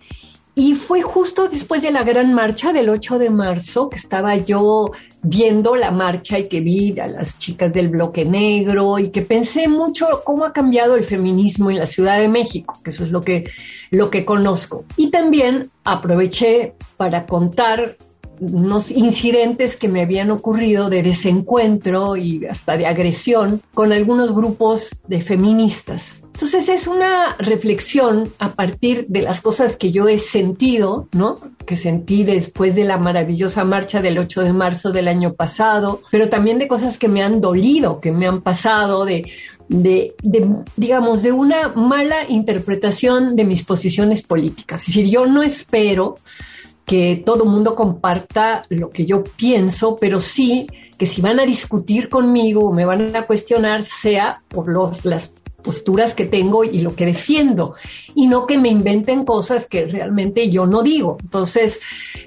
y 0.58 0.74
fue 0.74 1.02
justo 1.02 1.48
después 1.48 1.82
de 1.82 1.90
la 1.90 2.02
gran 2.02 2.32
marcha 2.32 2.72
del 2.72 2.88
8 2.88 3.18
de 3.18 3.28
marzo 3.28 3.90
que 3.90 3.96
estaba 3.96 4.36
yo 4.36 4.90
viendo 5.22 5.76
la 5.76 5.90
marcha 5.90 6.38
y 6.38 6.48
que 6.48 6.60
vi 6.60 6.98
a 6.98 7.06
las 7.06 7.38
chicas 7.38 7.72
del 7.74 7.88
bloque 7.88 8.24
negro 8.24 8.98
y 8.98 9.10
que 9.10 9.20
pensé 9.20 9.68
mucho 9.68 10.22
cómo 10.24 10.46
ha 10.46 10.54
cambiado 10.54 10.96
el 10.96 11.04
feminismo 11.04 11.70
en 11.70 11.76
la 11.76 11.84
Ciudad 11.84 12.18
de 12.18 12.28
México, 12.28 12.80
que 12.82 12.88
eso 12.88 13.04
es 13.04 13.10
lo 13.10 13.20
que, 13.20 13.50
lo 13.90 14.08
que 14.08 14.24
conozco. 14.24 14.86
Y 14.96 15.10
también 15.10 15.70
aproveché 15.84 16.72
para 16.96 17.26
contar 17.26 17.96
unos 18.40 18.90
incidentes 18.90 19.76
que 19.76 19.88
me 19.88 20.02
habían 20.02 20.30
ocurrido 20.30 20.90
de 20.90 21.02
desencuentro 21.02 22.16
y 22.16 22.46
hasta 22.46 22.76
de 22.76 22.86
agresión 22.86 23.60
con 23.74 23.92
algunos 23.92 24.34
grupos 24.34 24.90
de 25.08 25.20
feministas. 25.20 26.20
Entonces 26.36 26.68
es 26.68 26.86
una 26.86 27.34
reflexión 27.38 28.30
a 28.38 28.50
partir 28.50 29.06
de 29.08 29.22
las 29.22 29.40
cosas 29.40 29.78
que 29.78 29.90
yo 29.90 30.06
he 30.06 30.18
sentido, 30.18 31.08
¿no? 31.12 31.36
Que 31.64 31.76
sentí 31.76 32.24
después 32.24 32.74
de 32.74 32.84
la 32.84 32.98
maravillosa 32.98 33.64
marcha 33.64 34.02
del 34.02 34.18
8 34.18 34.42
de 34.42 34.52
marzo 34.52 34.92
del 34.92 35.08
año 35.08 35.32
pasado, 35.32 36.02
pero 36.10 36.28
también 36.28 36.58
de 36.58 36.68
cosas 36.68 36.98
que 36.98 37.08
me 37.08 37.22
han 37.22 37.40
dolido, 37.40 38.02
que 38.02 38.12
me 38.12 38.26
han 38.26 38.42
pasado, 38.42 39.06
de, 39.06 39.30
de, 39.70 40.14
de 40.22 40.46
digamos, 40.76 41.22
de 41.22 41.32
una 41.32 41.68
mala 41.68 42.28
interpretación 42.28 43.34
de 43.34 43.44
mis 43.44 43.64
posiciones 43.64 44.20
políticas. 44.20 44.82
Es 44.82 44.88
decir, 44.88 45.06
yo 45.08 45.24
no 45.24 45.42
espero 45.42 46.16
que 46.86 47.22
todo 47.26 47.44
mundo 47.44 47.74
comparta 47.74 48.64
lo 48.68 48.90
que 48.90 49.04
yo 49.04 49.24
pienso, 49.24 49.96
pero 49.96 50.20
sí 50.20 50.66
que 50.96 51.04
si 51.04 51.20
van 51.20 51.40
a 51.40 51.44
discutir 51.44 52.08
conmigo 52.08 52.68
o 52.68 52.72
me 52.72 52.86
van 52.86 53.14
a 53.14 53.26
cuestionar, 53.26 53.84
sea 53.84 54.40
por 54.48 54.68
los, 54.68 55.04
las 55.04 55.30
posturas 55.62 56.14
que 56.14 56.26
tengo 56.26 56.62
y 56.62 56.80
lo 56.80 56.94
que 56.94 57.06
defiendo, 57.06 57.74
y 58.14 58.28
no 58.28 58.46
que 58.46 58.56
me 58.56 58.68
inventen 58.68 59.24
cosas 59.24 59.66
que 59.66 59.86
realmente 59.86 60.48
yo 60.48 60.64
no 60.64 60.82
digo. 60.82 61.18
Entonces, 61.20 61.80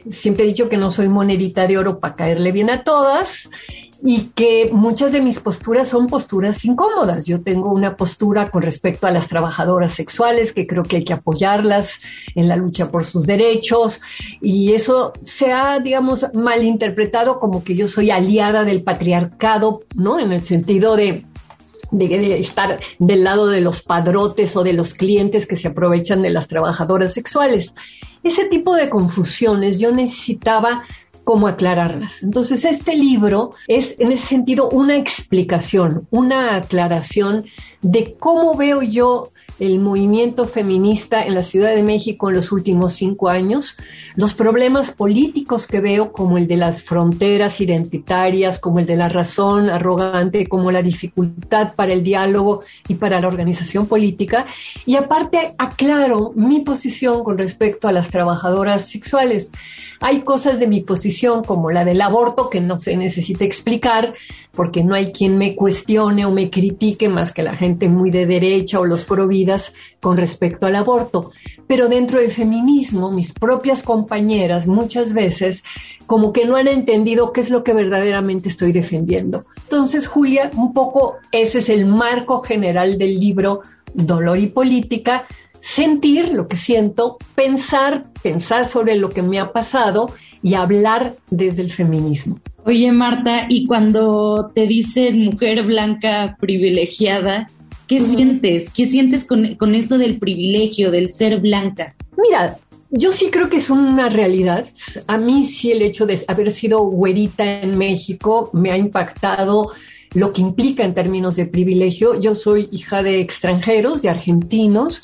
siempre 0.09 0.43
he 0.43 0.47
dicho 0.47 0.67
que 0.67 0.75
no 0.75 0.91
soy 0.91 1.07
monedita 1.07 1.65
de 1.65 1.77
oro 1.77 1.99
para 1.99 2.15
caerle 2.17 2.51
bien 2.51 2.69
a 2.69 2.83
todas 2.83 3.49
y 4.01 4.29
que 4.35 4.69
muchas 4.71 5.11
de 5.11 5.21
mis 5.21 5.39
posturas 5.39 5.89
son 5.89 6.07
posturas 6.07 6.63
incómodas. 6.63 7.25
Yo 7.25 7.41
tengo 7.41 7.71
una 7.71 7.97
postura 7.97 8.49
con 8.49 8.61
respecto 8.61 9.07
a 9.07 9.11
las 9.11 9.27
trabajadoras 9.27 9.93
sexuales, 9.93 10.53
que 10.53 10.67
creo 10.67 10.83
que 10.83 10.97
hay 10.97 11.03
que 11.03 11.13
apoyarlas 11.13 11.99
en 12.35 12.47
la 12.47 12.55
lucha 12.55 12.89
por 12.91 13.03
sus 13.03 13.25
derechos, 13.25 14.01
y 14.41 14.73
eso 14.73 15.13
se 15.23 15.51
ha, 15.51 15.79
digamos, 15.79 16.25
malinterpretado 16.33 17.39
como 17.39 17.63
que 17.63 17.75
yo 17.75 17.87
soy 17.87 18.11
aliada 18.11 18.63
del 18.63 18.83
patriarcado, 18.83 19.81
¿no? 19.95 20.19
En 20.19 20.31
el 20.31 20.43
sentido 20.43 20.95
de 20.95 21.25
de, 21.91 22.39
estar 22.39 22.79
del 22.99 23.23
lado 23.23 23.47
de 23.47 23.61
los 23.61 23.81
padrotes 23.81 24.55
o 24.55 24.63
de 24.63 24.73
los 24.73 24.93
clientes 24.93 25.47
que 25.47 25.55
se 25.55 25.69
aprovechan 25.69 26.21
de 26.21 26.29
las 26.29 26.47
trabajadoras 26.47 27.13
sexuales. 27.13 27.73
Ese 28.23 28.47
tipo 28.47 28.75
de 28.75 28.89
confusiones 28.89 29.79
yo 29.79 29.91
necesitaba 29.91 30.83
cómo 31.29 31.47
aclararlas. 31.47 32.23
Entonces, 32.23 32.65
este 32.65 32.95
libro 32.95 33.51
es 33.67 33.95
en 33.99 34.11
ese 34.11 34.25
sentido 34.25 34.67
una 34.67 34.97
explicación, 34.97 36.07
una 36.09 36.55
aclaración 36.55 37.45
de 37.83 38.15
cómo 38.19 38.57
veo 38.57 38.81
yo 38.81 39.29
el 39.59 39.79
movimiento 39.79 40.45
feminista 40.45 41.21
en 41.21 41.35
la 41.35 41.43
Ciudad 41.43 41.75
de 41.75 41.83
México 41.83 42.29
en 42.29 42.35
los 42.35 42.51
últimos 42.51 42.93
cinco 42.93 43.29
años, 43.29 43.75
los 44.15 44.33
problemas 44.33 44.91
políticos 44.91 45.67
que 45.67 45.81
veo 45.81 46.11
como 46.11 46.37
el 46.37 46.47
de 46.47 46.57
las 46.57 46.83
fronteras 46.83 47.61
identitarias, 47.61 48.59
como 48.59 48.79
el 48.79 48.85
de 48.85 48.95
la 48.95 49.09
razón 49.09 49.69
arrogante, 49.69 50.47
como 50.47 50.71
la 50.71 50.81
dificultad 50.81 51.75
para 51.75 51.93
el 51.93 52.03
diálogo 52.03 52.61
y 52.87 52.95
para 52.95 53.19
la 53.19 53.27
organización 53.27 53.85
política, 53.85 54.45
y 54.85 54.95
aparte 54.95 55.53
aclaro 55.57 56.31
mi 56.35 56.61
posición 56.61 57.23
con 57.23 57.37
respecto 57.37 57.87
a 57.87 57.91
las 57.91 58.09
trabajadoras 58.09 58.89
sexuales. 58.89 59.51
Hay 60.01 60.21
cosas 60.21 60.59
de 60.59 60.67
mi 60.67 60.81
posición 60.81 61.43
como 61.43 61.71
la 61.71 61.83
del 61.83 62.01
aborto 62.01 62.49
que 62.49 62.61
no 62.61 62.79
se 62.79 62.95
necesita 62.95 63.43
explicar 63.43 64.13
porque 64.59 64.83
no 64.83 64.93
hay 64.93 65.13
quien 65.13 65.37
me 65.37 65.55
cuestione 65.55 66.25
o 66.25 66.31
me 66.31 66.49
critique 66.49 67.07
más 67.07 67.31
que 67.31 67.43
la 67.43 67.55
gente 67.55 67.87
muy 67.87 68.11
de 68.11 68.25
derecha 68.25 68.77
o 68.77 68.85
los 68.85 69.05
providas 69.05 69.73
con 70.01 70.17
respecto 70.17 70.67
al 70.67 70.75
aborto. 70.75 71.31
Pero 71.65 71.87
dentro 71.87 72.19
del 72.19 72.29
feminismo, 72.29 73.09
mis 73.09 73.31
propias 73.31 73.83
compañeras 73.83 74.67
muchas 74.67 75.13
veces 75.13 75.63
como 76.07 76.33
que 76.33 76.43
no 76.43 76.57
han 76.57 76.67
entendido 76.67 77.31
qué 77.31 77.39
es 77.39 77.49
lo 77.49 77.63
que 77.63 77.71
verdaderamente 77.71 78.49
estoy 78.49 78.73
defendiendo. 78.73 79.45
Entonces, 79.63 80.07
Julia, 80.07 80.51
un 80.53 80.73
poco 80.73 81.15
ese 81.31 81.59
es 81.59 81.69
el 81.69 81.85
marco 81.85 82.41
general 82.41 82.97
del 82.97 83.17
libro 83.17 83.61
Dolor 83.93 84.39
y 84.39 84.47
Política, 84.47 85.25
sentir 85.61 86.33
lo 86.33 86.49
que 86.49 86.57
siento, 86.57 87.17
pensar, 87.33 88.07
pensar 88.21 88.67
sobre 88.67 88.97
lo 88.97 89.07
que 89.07 89.21
me 89.21 89.39
ha 89.39 89.53
pasado 89.53 90.11
y 90.43 90.55
hablar 90.55 91.15
desde 91.29 91.61
el 91.61 91.71
feminismo. 91.71 92.41
Oye, 92.65 92.91
Marta, 92.91 93.45
y 93.49 93.65
cuando 93.65 94.51
te 94.53 94.67
dicen 94.67 95.25
mujer 95.25 95.65
blanca 95.65 96.37
privilegiada, 96.39 97.47
¿qué 97.87 97.99
sientes? 97.99 98.69
¿Qué 98.69 98.85
sientes 98.85 99.25
con, 99.25 99.55
con 99.55 99.75
esto 99.75 99.97
del 99.97 100.19
privilegio, 100.19 100.91
del 100.91 101.09
ser 101.09 101.39
blanca? 101.39 101.95
Mira, 102.17 102.57
yo 102.91 103.11
sí 103.11 103.29
creo 103.31 103.49
que 103.49 103.57
es 103.57 103.69
una 103.69 104.09
realidad. 104.09 104.67
A 105.07 105.17
mí 105.17 105.45
sí 105.45 105.71
el 105.71 105.81
hecho 105.81 106.05
de 106.05 106.19
haber 106.27 106.51
sido 106.51 106.79
güerita 106.79 107.61
en 107.61 107.77
México 107.77 108.49
me 108.53 108.71
ha 108.71 108.77
impactado 108.77 109.71
lo 110.13 110.33
que 110.33 110.41
implica 110.41 110.83
en 110.83 110.93
términos 110.93 111.35
de 111.35 111.45
privilegio. 111.45 112.19
Yo 112.19 112.35
soy 112.35 112.67
hija 112.71 113.03
de 113.03 113.19
extranjeros, 113.19 114.01
de 114.01 114.09
argentinos, 114.09 115.03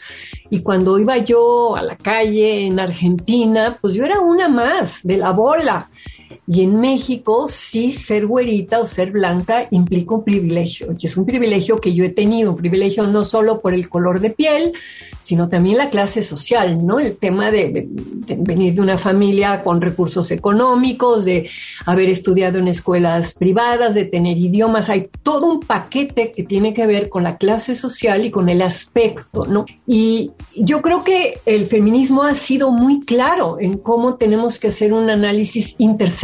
y 0.50 0.62
cuando 0.62 0.98
iba 1.00 1.18
yo 1.18 1.76
a 1.76 1.84
la 1.84 1.96
calle 1.96 2.66
en 2.66 2.80
Argentina, 2.80 3.78
pues 3.80 3.94
yo 3.94 4.04
era 4.04 4.20
una 4.20 4.50
más 4.50 5.02
de 5.04 5.18
la 5.18 5.32
bola. 5.32 5.90
Y 6.48 6.64
en 6.64 6.80
México, 6.80 7.48
sí, 7.50 7.92
ser 7.92 8.28
güerita 8.28 8.80
o 8.80 8.86
ser 8.86 9.12
blanca 9.12 9.68
implica 9.72 10.16
un 10.16 10.24
privilegio. 10.24 10.96
Y 10.98 11.08
es 11.08 11.18
un 11.18 11.26
privilegio 11.26 11.80
que 11.80 11.94
yo 11.94 12.04
he 12.04 12.10
tenido, 12.10 12.52
un 12.52 12.58
privilegio 12.58 13.08
no 13.08 13.24
solo 13.24 13.62
por 13.62 13.74
el 13.74 13.90
color 13.90 14.20
de 14.20 14.30
piel, 14.30 14.74
sino 15.22 15.50
también 15.50 15.78
la 15.78 15.90
clase 15.90 16.22
social, 16.22 16.86
¿no? 16.86 17.00
El 17.00 17.18
tema 17.18 17.50
de, 17.50 17.88
venir 18.38 18.76
de 18.76 18.82
una 18.82 19.00
familia 19.00 19.64
con 19.64 19.82
recursos 19.82 20.30
económicos, 20.30 21.26
de 21.26 21.50
haber 21.88 22.10
estudiado 22.10 22.60
en 22.60 22.68
escuelas 22.68 23.34
privadas, 23.34 23.96
de 23.96 24.06
tener 24.06 24.38
idiomas. 24.38 24.90
Hay 24.90 25.10
todo 25.24 25.48
un 25.48 25.62
paquete 25.62 26.32
que 26.32 26.44
tiene 26.44 26.76
que 26.76 26.86
ver 26.86 27.10
con 27.10 27.24
la 27.24 27.38
clase 27.38 27.74
social 27.74 28.24
y 28.24 28.30
con 28.30 28.50
el 28.50 28.62
aspecto, 28.62 29.46
¿no? 29.46 29.66
Y 29.88 30.32
yo 30.56 30.84
creo 30.84 31.04
que 31.04 31.40
el 31.48 31.66
feminismo 31.66 32.22
ha 32.22 32.36
sido 32.36 32.72
muy 32.72 33.00
claro 33.00 33.58
en 33.60 33.80
cómo 33.80 34.16
tenemos 34.16 34.60
que 34.60 34.68
hacer 34.68 34.94
un 34.94 35.10
análisis 35.10 35.74
interseccional 35.80 36.15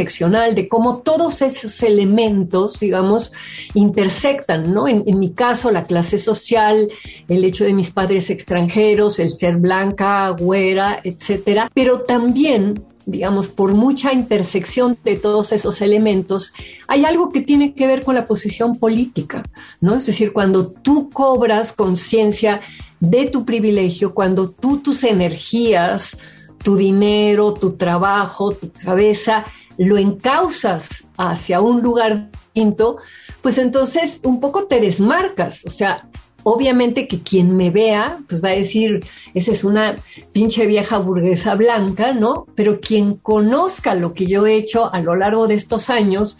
de 0.56 0.67
cómo 0.67 0.97
todos 0.97 1.41
esos 1.41 1.82
elementos, 1.84 2.80
digamos, 2.80 3.32
intersectan, 3.73 4.73
¿no? 4.73 4.88
En, 4.88 5.19
mi 5.19 5.32
caso, 5.32 5.71
la 5.71 5.84
clase 5.84 6.17
social, 6.17 6.89
el 7.27 7.43
hecho 7.43 7.63
de 7.63 7.73
mis 7.73 7.91
padres 7.91 8.30
extranjeros, 8.30 9.19
el 9.19 9.32
ser 9.32 9.58
blanca, 9.58 10.30
güera, 10.30 10.99
etcétera, 11.04 11.69
pero 11.73 12.01
también 12.01 12.84
digamos, 13.08 13.49
por 13.49 13.73
mucha 13.73 14.13
intersección 14.13 14.95
de 15.04 15.15
todos 15.15 15.51
esos 15.51 15.82
elementos, 15.82 16.54
hay 16.88 17.04
algo 17.04 17.32
que 17.32 17.41
tiene 17.41 17.73
que 17.73 17.88
ver 17.88 18.04
con 18.04 18.13
la 18.13 18.25
posición 18.25 18.77
política, 18.77 19.43
¿no? 19.82 19.95
Es 19.95 20.06
decir, 20.06 20.32
cuando 20.32 20.67
tú 20.67 21.10
cobras 21.10 21.73
conciencia 21.73 22.62
de 22.99 23.25
tu 23.25 23.43
privilegio, 23.43 24.13
cuando 24.13 24.51
tú 24.51 24.77
tus 24.77 25.04
energías, 25.04 26.19
tu 26.63 26.76
dinero, 26.76 27.54
tu 27.54 27.74
trabajo, 27.74 28.52
tu 28.54 28.71
cabeza, 28.71 29.45
lo 29.78 29.97
encausas 29.97 31.06
hacia 31.17 31.62
un 31.62 31.82
lugar 31.82 32.30
distinto, 32.32 32.97
pues 33.41 33.58
entonces 33.58 34.19
un 34.24 34.39
poco 34.39 34.65
te 34.65 34.80
desmarcas. 34.80 35.65
O 35.65 35.69
sea, 35.69 36.08
obviamente 36.43 37.08
que 37.08 37.21
quien 37.21 37.56
me 37.56 37.69
vea, 37.69 38.19
pues 38.28 38.43
va 38.43 38.50
a 38.50 38.56
decir, 38.56 39.06
esa 39.34 39.52
es 39.52 39.63
una 39.63 39.95
pinche 40.32 40.65
vieja 40.65 40.97
burguesa 40.97 41.56
blanca, 41.56 42.13
¿no? 42.13 42.45
Pero 42.56 42.80
quien 42.80 43.15
conozca 43.15 43.95
lo 43.95 44.13
que 44.13 44.28
yo 44.28 44.45
he 44.45 44.56
hecho 44.56 44.93
a 44.93 45.02
lo 45.02 45.15
largo 45.15 45.47
de 45.47 45.56
estos 45.56 45.89
años, 45.89 46.38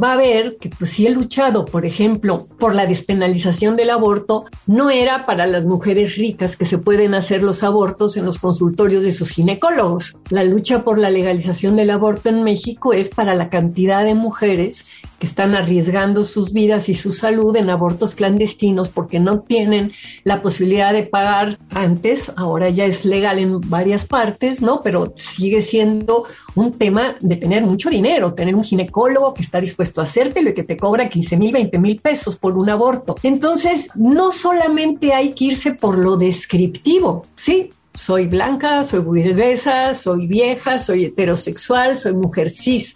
va 0.00 0.12
a 0.12 0.16
ver 0.16 0.56
que 0.58 0.70
pues 0.70 0.90
si 0.90 1.06
he 1.06 1.10
luchado, 1.10 1.64
por 1.64 1.84
ejemplo, 1.84 2.46
por 2.58 2.74
la 2.74 2.86
despenalización 2.86 3.76
del 3.76 3.90
aborto, 3.90 4.46
no 4.66 4.90
era 4.90 5.24
para 5.24 5.46
las 5.46 5.66
mujeres 5.66 6.16
ricas 6.16 6.56
que 6.56 6.64
se 6.64 6.78
pueden 6.78 7.14
hacer 7.14 7.42
los 7.42 7.62
abortos 7.62 8.16
en 8.16 8.24
los 8.24 8.38
consultorios 8.38 9.04
de 9.04 9.12
sus 9.12 9.30
ginecólogos. 9.30 10.16
La 10.30 10.44
lucha 10.44 10.84
por 10.84 10.98
la 10.98 11.10
legalización 11.10 11.76
del 11.76 11.90
aborto 11.90 12.28
en 12.28 12.42
México 12.42 12.92
es 12.92 13.10
para 13.10 13.34
la 13.34 13.50
cantidad 13.50 14.04
de 14.04 14.14
mujeres 14.14 14.86
que 15.18 15.26
están 15.26 15.54
arriesgando 15.54 16.24
sus 16.24 16.52
vidas 16.52 16.88
y 16.88 16.96
su 16.96 17.12
salud 17.12 17.54
en 17.54 17.70
abortos 17.70 18.16
clandestinos 18.16 18.88
porque 18.88 19.20
no 19.20 19.40
tienen 19.40 19.92
la 20.24 20.42
posibilidad 20.42 20.92
de 20.92 21.04
pagar 21.04 21.58
antes, 21.70 22.32
ahora 22.34 22.70
ya 22.70 22.86
es 22.86 23.04
legal 23.04 23.38
en 23.38 23.60
varias 23.60 24.04
partes, 24.04 24.60
¿no? 24.62 24.80
Pero 24.80 25.12
sigue 25.16 25.60
siendo 25.60 26.24
un 26.56 26.72
tema 26.72 27.14
de 27.20 27.36
tener 27.36 27.62
mucho 27.62 27.88
dinero, 27.88 28.34
tener 28.34 28.56
un 28.56 28.64
ginecólogo 28.64 29.32
que 29.32 29.42
está 29.42 29.60
dispuesto 29.60 29.81
a 29.82 30.04
hacértelo 30.04 30.50
y 30.50 30.54
que 30.54 30.62
te 30.62 30.76
cobra 30.76 31.08
15 31.08 31.36
mil, 31.36 31.52
20 31.52 31.78
mil 31.78 32.00
pesos 32.00 32.36
por 32.36 32.56
un 32.56 32.70
aborto. 32.70 33.16
Entonces, 33.22 33.90
no 33.94 34.32
solamente 34.32 35.12
hay 35.12 35.32
que 35.32 35.46
irse 35.46 35.74
por 35.74 35.98
lo 35.98 36.16
descriptivo, 36.16 37.26
¿sí? 37.36 37.70
Soy 37.94 38.26
blanca, 38.26 38.84
soy 38.84 39.00
burguesa, 39.00 39.94
soy 39.94 40.26
vieja, 40.26 40.78
soy 40.78 41.04
heterosexual, 41.04 41.98
soy 41.98 42.14
mujer 42.14 42.50
cis 42.50 42.94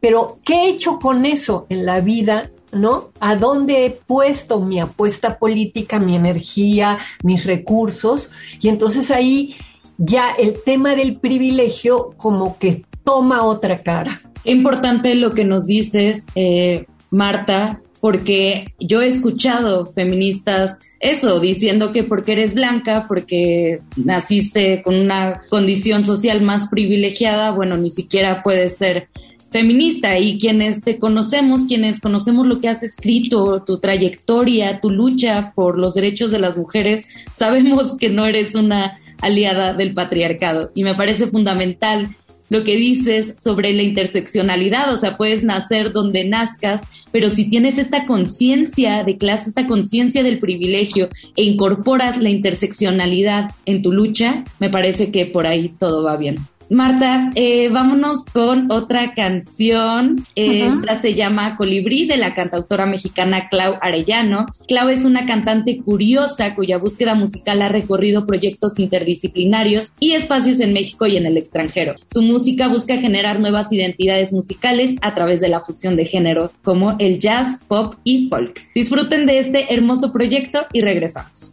pero, 0.00 0.38
¿qué 0.44 0.64
he 0.64 0.68
hecho 0.70 0.98
con 0.98 1.26
eso 1.26 1.66
en 1.68 1.84
la 1.84 2.00
vida? 2.00 2.50
¿No? 2.72 3.10
¿A 3.20 3.36
dónde 3.36 3.84
he 3.84 3.90
puesto 3.90 4.60
mi 4.60 4.80
apuesta 4.80 5.38
política, 5.38 5.98
mi 5.98 6.16
energía, 6.16 6.98
mis 7.22 7.44
recursos? 7.44 8.30
Y 8.60 8.68
entonces 8.68 9.10
ahí 9.10 9.56
ya 9.98 10.30
el 10.30 10.62
tema 10.62 10.94
del 10.94 11.16
privilegio 11.16 12.14
como 12.16 12.58
que 12.58 12.84
toma 13.04 13.44
otra 13.44 13.82
cara. 13.82 14.22
Importante 14.44 15.14
lo 15.14 15.32
que 15.32 15.44
nos 15.44 15.66
dices, 15.66 16.26
eh, 16.34 16.86
Marta, 17.10 17.80
porque 18.00 18.72
yo 18.78 19.02
he 19.02 19.08
escuchado 19.08 19.86
feministas 19.86 20.78
eso, 21.00 21.40
diciendo 21.40 21.92
que 21.92 22.02
porque 22.02 22.32
eres 22.32 22.54
blanca, 22.54 23.06
porque 23.08 23.80
naciste 23.96 24.82
con 24.82 24.96
una 24.96 25.42
condición 25.48 26.04
social 26.04 26.42
más 26.42 26.68
privilegiada, 26.68 27.52
bueno, 27.52 27.76
ni 27.76 27.90
siquiera 27.90 28.42
puedes 28.42 28.76
ser 28.76 29.08
feminista. 29.50 30.18
Y 30.18 30.38
quienes 30.38 30.82
te 30.82 30.98
conocemos, 30.98 31.66
quienes 31.66 32.00
conocemos 32.00 32.46
lo 32.46 32.60
que 32.60 32.68
has 32.68 32.82
escrito, 32.82 33.62
tu 33.66 33.78
trayectoria, 33.78 34.80
tu 34.80 34.90
lucha 34.90 35.52
por 35.54 35.78
los 35.78 35.94
derechos 35.94 36.30
de 36.30 36.38
las 36.38 36.56
mujeres, 36.56 37.06
sabemos 37.34 37.96
que 37.96 38.08
no 38.08 38.26
eres 38.26 38.54
una 38.54 38.94
aliada 39.20 39.74
del 39.74 39.94
patriarcado. 39.94 40.70
Y 40.74 40.84
me 40.84 40.94
parece 40.94 41.26
fundamental 41.26 42.08
lo 42.50 42.64
que 42.64 42.76
dices 42.76 43.34
sobre 43.38 43.72
la 43.72 43.82
interseccionalidad, 43.82 44.92
o 44.92 44.98
sea, 44.98 45.16
puedes 45.16 45.42
nacer 45.42 45.92
donde 45.92 46.24
nazcas, 46.24 46.82
pero 47.12 47.30
si 47.30 47.48
tienes 47.48 47.78
esta 47.78 48.06
conciencia 48.06 49.02
de 49.04 49.16
clase, 49.16 49.48
esta 49.48 49.66
conciencia 49.66 50.22
del 50.22 50.38
privilegio 50.38 51.08
e 51.36 51.44
incorporas 51.44 52.18
la 52.20 52.28
interseccionalidad 52.28 53.52
en 53.64 53.82
tu 53.82 53.92
lucha, 53.92 54.44
me 54.58 54.68
parece 54.68 55.10
que 55.10 55.26
por 55.26 55.46
ahí 55.46 55.70
todo 55.78 56.02
va 56.04 56.16
bien. 56.16 56.36
Marta, 56.70 57.32
eh, 57.34 57.68
vámonos 57.68 58.24
con 58.24 58.70
otra 58.70 59.12
canción. 59.12 60.22
Esta 60.36 61.00
se 61.00 61.14
llama 61.14 61.56
Colibrí 61.56 62.06
de 62.06 62.16
la 62.16 62.32
cantautora 62.32 62.86
mexicana 62.86 63.48
Clau 63.48 63.74
Arellano. 63.80 64.46
Clau 64.68 64.88
es 64.88 65.04
una 65.04 65.26
cantante 65.26 65.80
curiosa 65.84 66.54
cuya 66.54 66.78
búsqueda 66.78 67.16
musical 67.16 67.60
ha 67.62 67.68
recorrido 67.68 68.24
proyectos 68.24 68.78
interdisciplinarios 68.78 69.92
y 69.98 70.12
espacios 70.12 70.60
en 70.60 70.72
México 70.72 71.08
y 71.08 71.16
en 71.16 71.26
el 71.26 71.38
extranjero. 71.38 71.96
Su 72.06 72.22
música 72.22 72.68
busca 72.68 72.98
generar 72.98 73.40
nuevas 73.40 73.72
identidades 73.72 74.32
musicales 74.32 74.94
a 75.02 75.12
través 75.12 75.40
de 75.40 75.48
la 75.48 75.62
fusión 75.62 75.96
de 75.96 76.04
género 76.04 76.52
como 76.62 76.94
el 77.00 77.18
jazz, 77.18 77.60
pop 77.66 77.96
y 78.04 78.28
folk. 78.28 78.60
Disfruten 78.76 79.26
de 79.26 79.38
este 79.38 79.74
hermoso 79.74 80.12
proyecto 80.12 80.60
y 80.72 80.82
regresamos. 80.82 81.52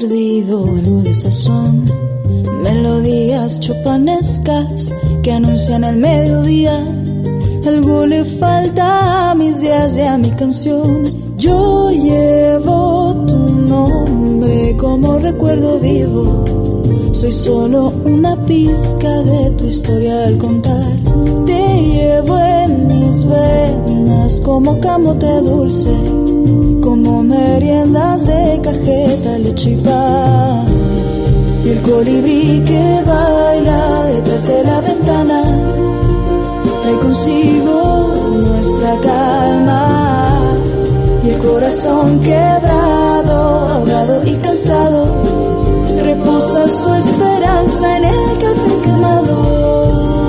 Perdido 0.00 0.64
algo 0.64 1.02
de 1.02 1.12
sazón. 1.12 1.84
Melodías 2.62 3.60
chopanescas 3.60 4.94
que 5.22 5.32
anuncian 5.32 5.84
el 5.84 5.96
mediodía. 5.98 6.76
Algo 7.66 8.06
le 8.06 8.24
falta 8.24 9.30
a 9.30 9.34
mis 9.34 9.60
días 9.60 9.96
y 9.98 10.02
a 10.02 10.16
mi 10.16 10.30
canción. 10.30 11.36
Yo 11.36 11.90
llevo 11.90 13.14
tu 13.26 13.36
nombre 13.36 14.74
como 14.78 15.18
recuerdo 15.18 15.78
vivo. 15.80 16.44
Soy 17.12 17.32
solo 17.32 17.92
una 18.04 18.36
pizca 18.46 19.22
de 19.22 19.50
tu 19.50 19.66
historia 19.66 20.26
al 20.26 20.38
contar. 20.38 20.96
Llevo 22.00 22.38
en 22.38 22.88
mis 22.88 23.26
venas 23.26 24.40
como 24.40 24.80
camote 24.80 25.32
dulce 25.42 25.94
como 26.82 27.22
meriendas 27.22 28.26
de 28.26 28.58
cajeta, 28.64 29.36
leche 29.36 29.76
y 31.64 31.68
el 31.68 31.82
colibrí 31.82 32.64
que 32.64 33.02
baila 33.04 34.04
detrás 34.14 34.46
de 34.46 34.64
la 34.64 34.80
ventana 34.80 35.42
trae 36.82 36.98
consigo 37.06 37.78
nuestra 38.48 38.92
calma 39.08 39.84
y 41.22 41.28
el 41.28 41.38
corazón 41.38 42.20
quebrado, 42.20 43.36
ahogado 43.74 44.22
y 44.24 44.34
cansado 44.36 45.04
reposa 46.02 46.66
su 46.66 46.94
esperanza 46.94 47.96
en 47.98 48.04
el 48.04 48.38
café 48.44 48.74
quemado. 48.84 50.19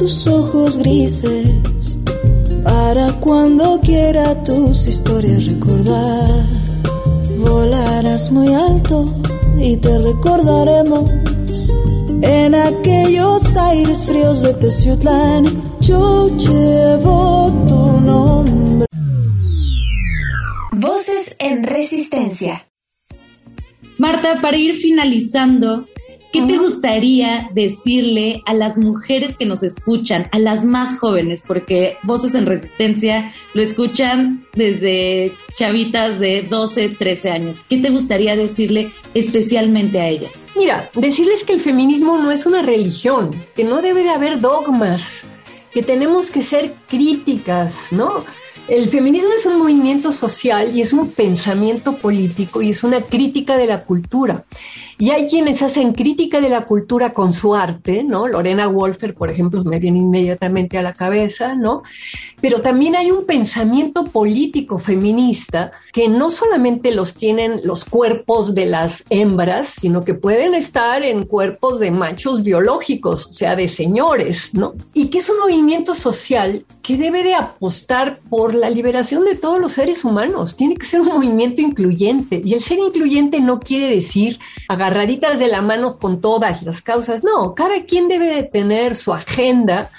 Tus 0.00 0.26
ojos 0.28 0.78
grises 0.78 1.98
para 2.64 3.12
cuando 3.20 3.78
quiera 3.82 4.42
tus 4.42 4.86
historias 4.86 5.44
recordar. 5.44 6.46
Volarás 7.36 8.32
muy 8.32 8.54
alto 8.54 9.04
y 9.58 9.76
te 9.76 9.98
recordaremos 9.98 11.10
en 12.22 12.54
aquellos 12.54 13.44
aires 13.54 14.02
fríos 14.04 14.40
de 14.40 14.54
Teciutlán. 14.54 15.44
Yo 15.82 16.34
llevo 16.34 17.52
tu 17.68 18.00
nombre. 18.00 18.86
Voces 20.72 21.36
en 21.38 21.62
resistencia. 21.62 22.66
Marta, 23.98 24.40
para 24.40 24.56
ir 24.56 24.76
finalizando, 24.76 25.89
¿qué 26.32 26.42
te 26.42 26.58
gustaría 26.58 27.48
decirle 27.52 28.42
a 28.46 28.54
las 28.54 28.78
mujeres 28.78 29.36
que 29.36 29.46
nos 29.46 29.62
escuchan, 29.62 30.28
a 30.32 30.38
las 30.38 30.64
más 30.64 30.98
jóvenes? 30.98 31.42
Porque 31.46 31.96
Voces 32.02 32.34
en 32.34 32.46
Resistencia 32.46 33.32
lo 33.54 33.62
escuchan 33.62 34.46
desde 34.54 35.32
chavitas 35.56 36.20
de 36.20 36.42
12, 36.42 36.90
13 36.90 37.30
años. 37.30 37.58
¿Qué 37.68 37.78
te 37.78 37.90
gustaría 37.90 38.36
decirle 38.36 38.92
especialmente 39.14 40.00
a 40.00 40.08
ellas? 40.08 40.32
Mira, 40.56 40.90
decirles 40.94 41.44
que 41.44 41.52
el 41.52 41.60
feminismo 41.60 42.18
no 42.18 42.30
es 42.30 42.46
una 42.46 42.62
religión, 42.62 43.30
que 43.56 43.64
no 43.64 43.82
debe 43.82 44.02
de 44.02 44.10
haber 44.10 44.40
dogmas, 44.40 45.24
que 45.72 45.82
tenemos 45.82 46.30
que 46.30 46.42
ser 46.42 46.74
críticas, 46.88 47.92
¿no? 47.92 48.24
El 48.68 48.88
feminismo 48.88 49.30
es 49.36 49.46
un 49.46 49.58
movimiento 49.58 50.12
social 50.12 50.76
y 50.76 50.80
es 50.80 50.92
un 50.92 51.10
pensamiento 51.10 51.96
político 51.96 52.62
y 52.62 52.70
es 52.70 52.84
una 52.84 53.00
crítica 53.00 53.56
de 53.56 53.66
la 53.66 53.80
cultura. 53.80 54.44
Y 55.00 55.12
hay 55.12 55.28
quienes 55.28 55.62
hacen 55.62 55.94
crítica 55.94 56.42
de 56.42 56.50
la 56.50 56.66
cultura 56.66 57.14
con 57.14 57.32
su 57.32 57.54
arte, 57.54 58.04
¿no? 58.04 58.28
Lorena 58.28 58.68
Wolfer, 58.68 59.14
por 59.14 59.30
ejemplo, 59.30 59.64
me 59.64 59.78
viene 59.78 59.98
inmediatamente 59.98 60.76
a 60.76 60.82
la 60.82 60.92
cabeza, 60.92 61.54
¿no? 61.54 61.84
Pero 62.42 62.60
también 62.60 62.94
hay 62.96 63.10
un 63.10 63.24
pensamiento 63.24 64.04
político 64.04 64.78
feminista 64.78 65.70
que 65.94 66.10
no 66.10 66.30
solamente 66.30 66.94
los 66.94 67.14
tienen 67.14 67.62
los 67.64 67.86
cuerpos 67.86 68.54
de 68.54 68.66
las 68.66 69.04
hembras, 69.08 69.68
sino 69.68 70.04
que 70.04 70.12
pueden 70.12 70.54
estar 70.54 71.02
en 71.02 71.24
cuerpos 71.24 71.78
de 71.78 71.90
machos 71.90 72.44
biológicos, 72.44 73.26
o 73.26 73.32
sea, 73.32 73.56
de 73.56 73.68
señores, 73.68 74.50
¿no? 74.52 74.74
Y 74.92 75.06
que 75.06 75.18
es 75.18 75.30
un 75.30 75.38
movimiento 75.38 75.94
social 75.94 76.66
que 76.82 76.98
debe 76.98 77.22
de 77.22 77.34
apostar 77.34 78.18
por 78.28 78.54
la 78.54 78.68
liberación 78.68 79.24
de 79.24 79.34
todos 79.34 79.58
los 79.58 79.72
seres 79.72 80.04
humanos. 80.04 80.56
Tiene 80.56 80.76
que 80.76 80.84
ser 80.84 81.00
un 81.00 81.08
movimiento 81.08 81.62
incluyente. 81.62 82.42
Y 82.44 82.52
el 82.52 82.60
ser 82.60 82.78
incluyente 82.78 83.40
no 83.40 83.60
quiere 83.60 83.88
decir 83.88 84.38
agarraditas 84.90 85.38
de 85.38 85.46
la 85.46 85.62
mano 85.62 85.96
con 85.98 86.20
todas 86.20 86.62
las 86.62 86.82
causas. 86.82 87.22
No, 87.22 87.54
cada 87.54 87.84
quien 87.84 88.08
debe 88.08 88.34
de 88.34 88.42
tener 88.42 88.96
su 88.96 89.14
agenda 89.14 89.90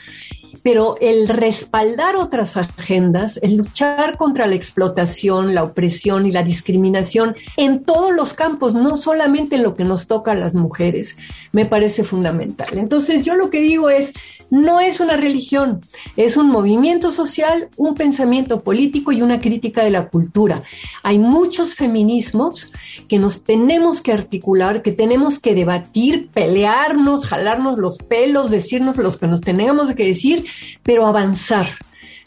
pero 0.64 0.96
el 1.02 1.28
respaldar 1.28 2.16
otras 2.16 2.58
agendas, 2.58 3.40
el 3.42 3.58
luchar 3.58 4.18
contra 4.18 4.48
la 4.48 4.56
explotación, 4.56 5.56
la 5.56 5.64
opresión 5.64 6.26
y 6.26 6.32
la 6.32 6.44
discriminación 6.44 7.36
en 7.58 7.84
todos 7.84 8.14
los 8.14 8.34
campos, 8.34 8.74
no 8.74 8.98
solamente 8.98 9.56
en 9.56 9.64
lo 9.64 9.76
que 9.76 9.84
nos 9.84 10.08
toca 10.08 10.32
a 10.32 10.36
las 10.36 10.54
mujeres, 10.54 11.18
me 11.52 11.66
parece 11.66 12.04
fundamental. 12.04 12.78
Entonces 12.78 13.24
yo 13.24 13.36
lo 13.36 13.50
que 13.50 13.62
digo 13.62 13.90
es, 13.90 14.14
no 14.52 14.82
es 14.82 15.00
una 15.00 15.16
religión, 15.16 15.80
es 16.18 16.36
un 16.36 16.50
movimiento 16.50 17.14
social, 17.14 17.70
un 17.78 17.96
pensamiento 17.96 18.62
político 18.62 19.14
y 19.14 19.22
una 19.22 19.40
crítica 19.40 19.82
de 19.82 19.92
la 19.92 20.10
cultura. 20.10 20.62
Hay 21.04 21.18
muchos 21.20 21.76
feminismos 21.76 22.70
que 23.08 23.18
nos 23.18 23.46
tenemos 23.46 24.02
que 24.02 24.12
articular, 24.12 24.82
que 24.82 24.92
tenemos 24.92 25.40
que 25.40 25.56
debatir, 25.56 26.30
pelearnos, 26.34 27.26
jalarnos 27.26 27.80
los 27.80 27.98
pelos, 27.98 28.52
decirnos 28.52 28.98
los 28.98 29.16
que 29.16 29.28
nos 29.28 29.40
tenemos 29.40 29.94
que 29.96 30.06
decir, 30.06 30.46
pero 30.84 31.06
avanzar. 31.06 31.68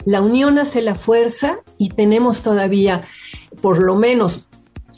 La 0.05 0.21
unión 0.21 0.59
hace 0.59 0.81
la 0.81 0.95
fuerza 0.95 1.57
y 1.77 1.89
tenemos 1.89 2.41
todavía 2.41 3.07
por 3.61 3.83
lo 3.83 3.95
menos 3.95 4.47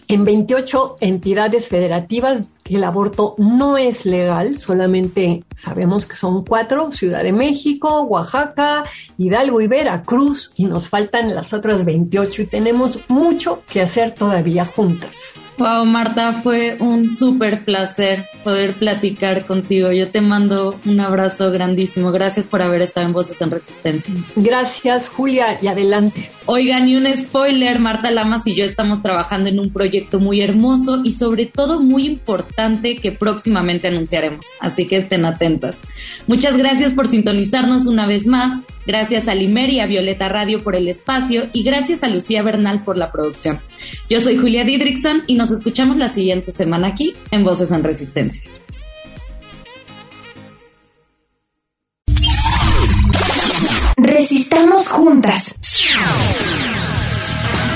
en 0.08 0.24
28 0.24 0.98
entidades 1.00 1.68
federativas 1.68 2.44
el 2.76 2.84
aborto 2.84 3.36
no 3.38 3.78
es 3.78 4.06
legal, 4.06 4.58
solamente 4.58 5.44
sabemos 5.56 6.06
que 6.06 6.16
son 6.16 6.44
cuatro, 6.44 6.92
Ciudad 6.92 7.24
de 7.24 7.34
México, 7.34 8.02
Oaxaca, 8.02 8.84
Hidalgo 9.18 9.62
y 9.62 9.68
Veracruz, 9.68 10.52
y 10.56 10.66
nos 10.66 10.90
faltan 10.90 11.34
las 11.34 11.54
otras 11.54 11.86
28 11.86 12.44
y 12.44 12.46
tenemos 12.46 13.00
mucho 13.08 13.64
que 13.72 13.82
hacer 13.82 14.14
todavía 14.14 14.66
juntas. 14.66 15.36
Wow, 15.58 15.86
Marta, 15.86 16.34
fue 16.34 16.78
un 16.80 17.16
súper 17.16 17.66
placer 17.66 18.26
poder 18.44 18.76
platicar 18.76 19.44
contigo. 19.46 19.92
Yo 19.92 20.12
te 20.12 20.22
mando 20.22 20.80
un 20.86 21.00
abrazo 21.00 21.50
grandísimo. 21.50 22.12
Gracias 22.12 22.48
por 22.48 22.62
haber 22.62 22.84
estado 22.84 23.08
en 23.08 23.14
Voces 23.14 23.42
en 23.42 23.50
Resistencia. 23.50 24.14
Gracias, 24.36 25.10
Julia, 25.10 25.58
y 25.60 25.66
adelante. 25.66 26.30
Oigan, 26.46 26.88
y 26.88 26.96
un 26.96 27.08
spoiler, 27.12 27.80
Marta 27.80 28.12
Lamas 28.12 28.46
y 28.46 28.56
yo 28.56 28.64
estamos 28.66 29.02
trabajando 29.02 29.50
en 29.50 29.60
un 29.60 29.72
proyecto 29.72 30.20
muy 30.20 30.42
hermoso 30.42 31.02
y 31.04 31.14
sobre 31.14 31.48
todo 31.48 31.82
muy 31.82 32.06
que 33.02 33.12
próximamente 33.12 33.88
anunciaremos. 33.88 34.46
Así 34.60 34.88
que 34.88 34.98
estén 34.98 35.26
atentas. 35.26 35.80
Muchas 36.26 36.58
gracias 36.58 36.94
por 36.94 37.08
sintonizarnos 37.08 37.86
una 37.86 38.08
vez 38.08 38.26
más. 38.26 38.62
Gracias 38.86 39.28
a 39.28 39.36
Limer 39.36 39.70
y 39.70 39.80
a 39.80 39.86
Violeta 39.86 40.28
Radio 40.28 40.64
por 40.64 40.76
el 40.76 40.88
espacio 40.88 41.50
y 41.54 41.64
gracias 41.64 42.04
a 42.04 42.08
Lucía 42.08 42.42
Bernal 42.42 42.84
por 42.84 42.98
la 42.98 43.12
producción. 43.12 43.60
Yo 44.10 44.20
soy 44.20 44.38
Julia 44.38 44.64
Didrickson 44.64 45.24
y 45.28 45.36
nos 45.36 45.52
escuchamos 45.52 45.98
la 45.98 46.10
siguiente 46.10 46.52
semana 46.52 46.88
aquí 46.88 47.14
en 47.32 47.44
Voces 47.44 47.72
en 47.72 47.84
Resistencia. 47.84 48.42
Resistamos 53.98 54.88
juntas. 54.88 55.56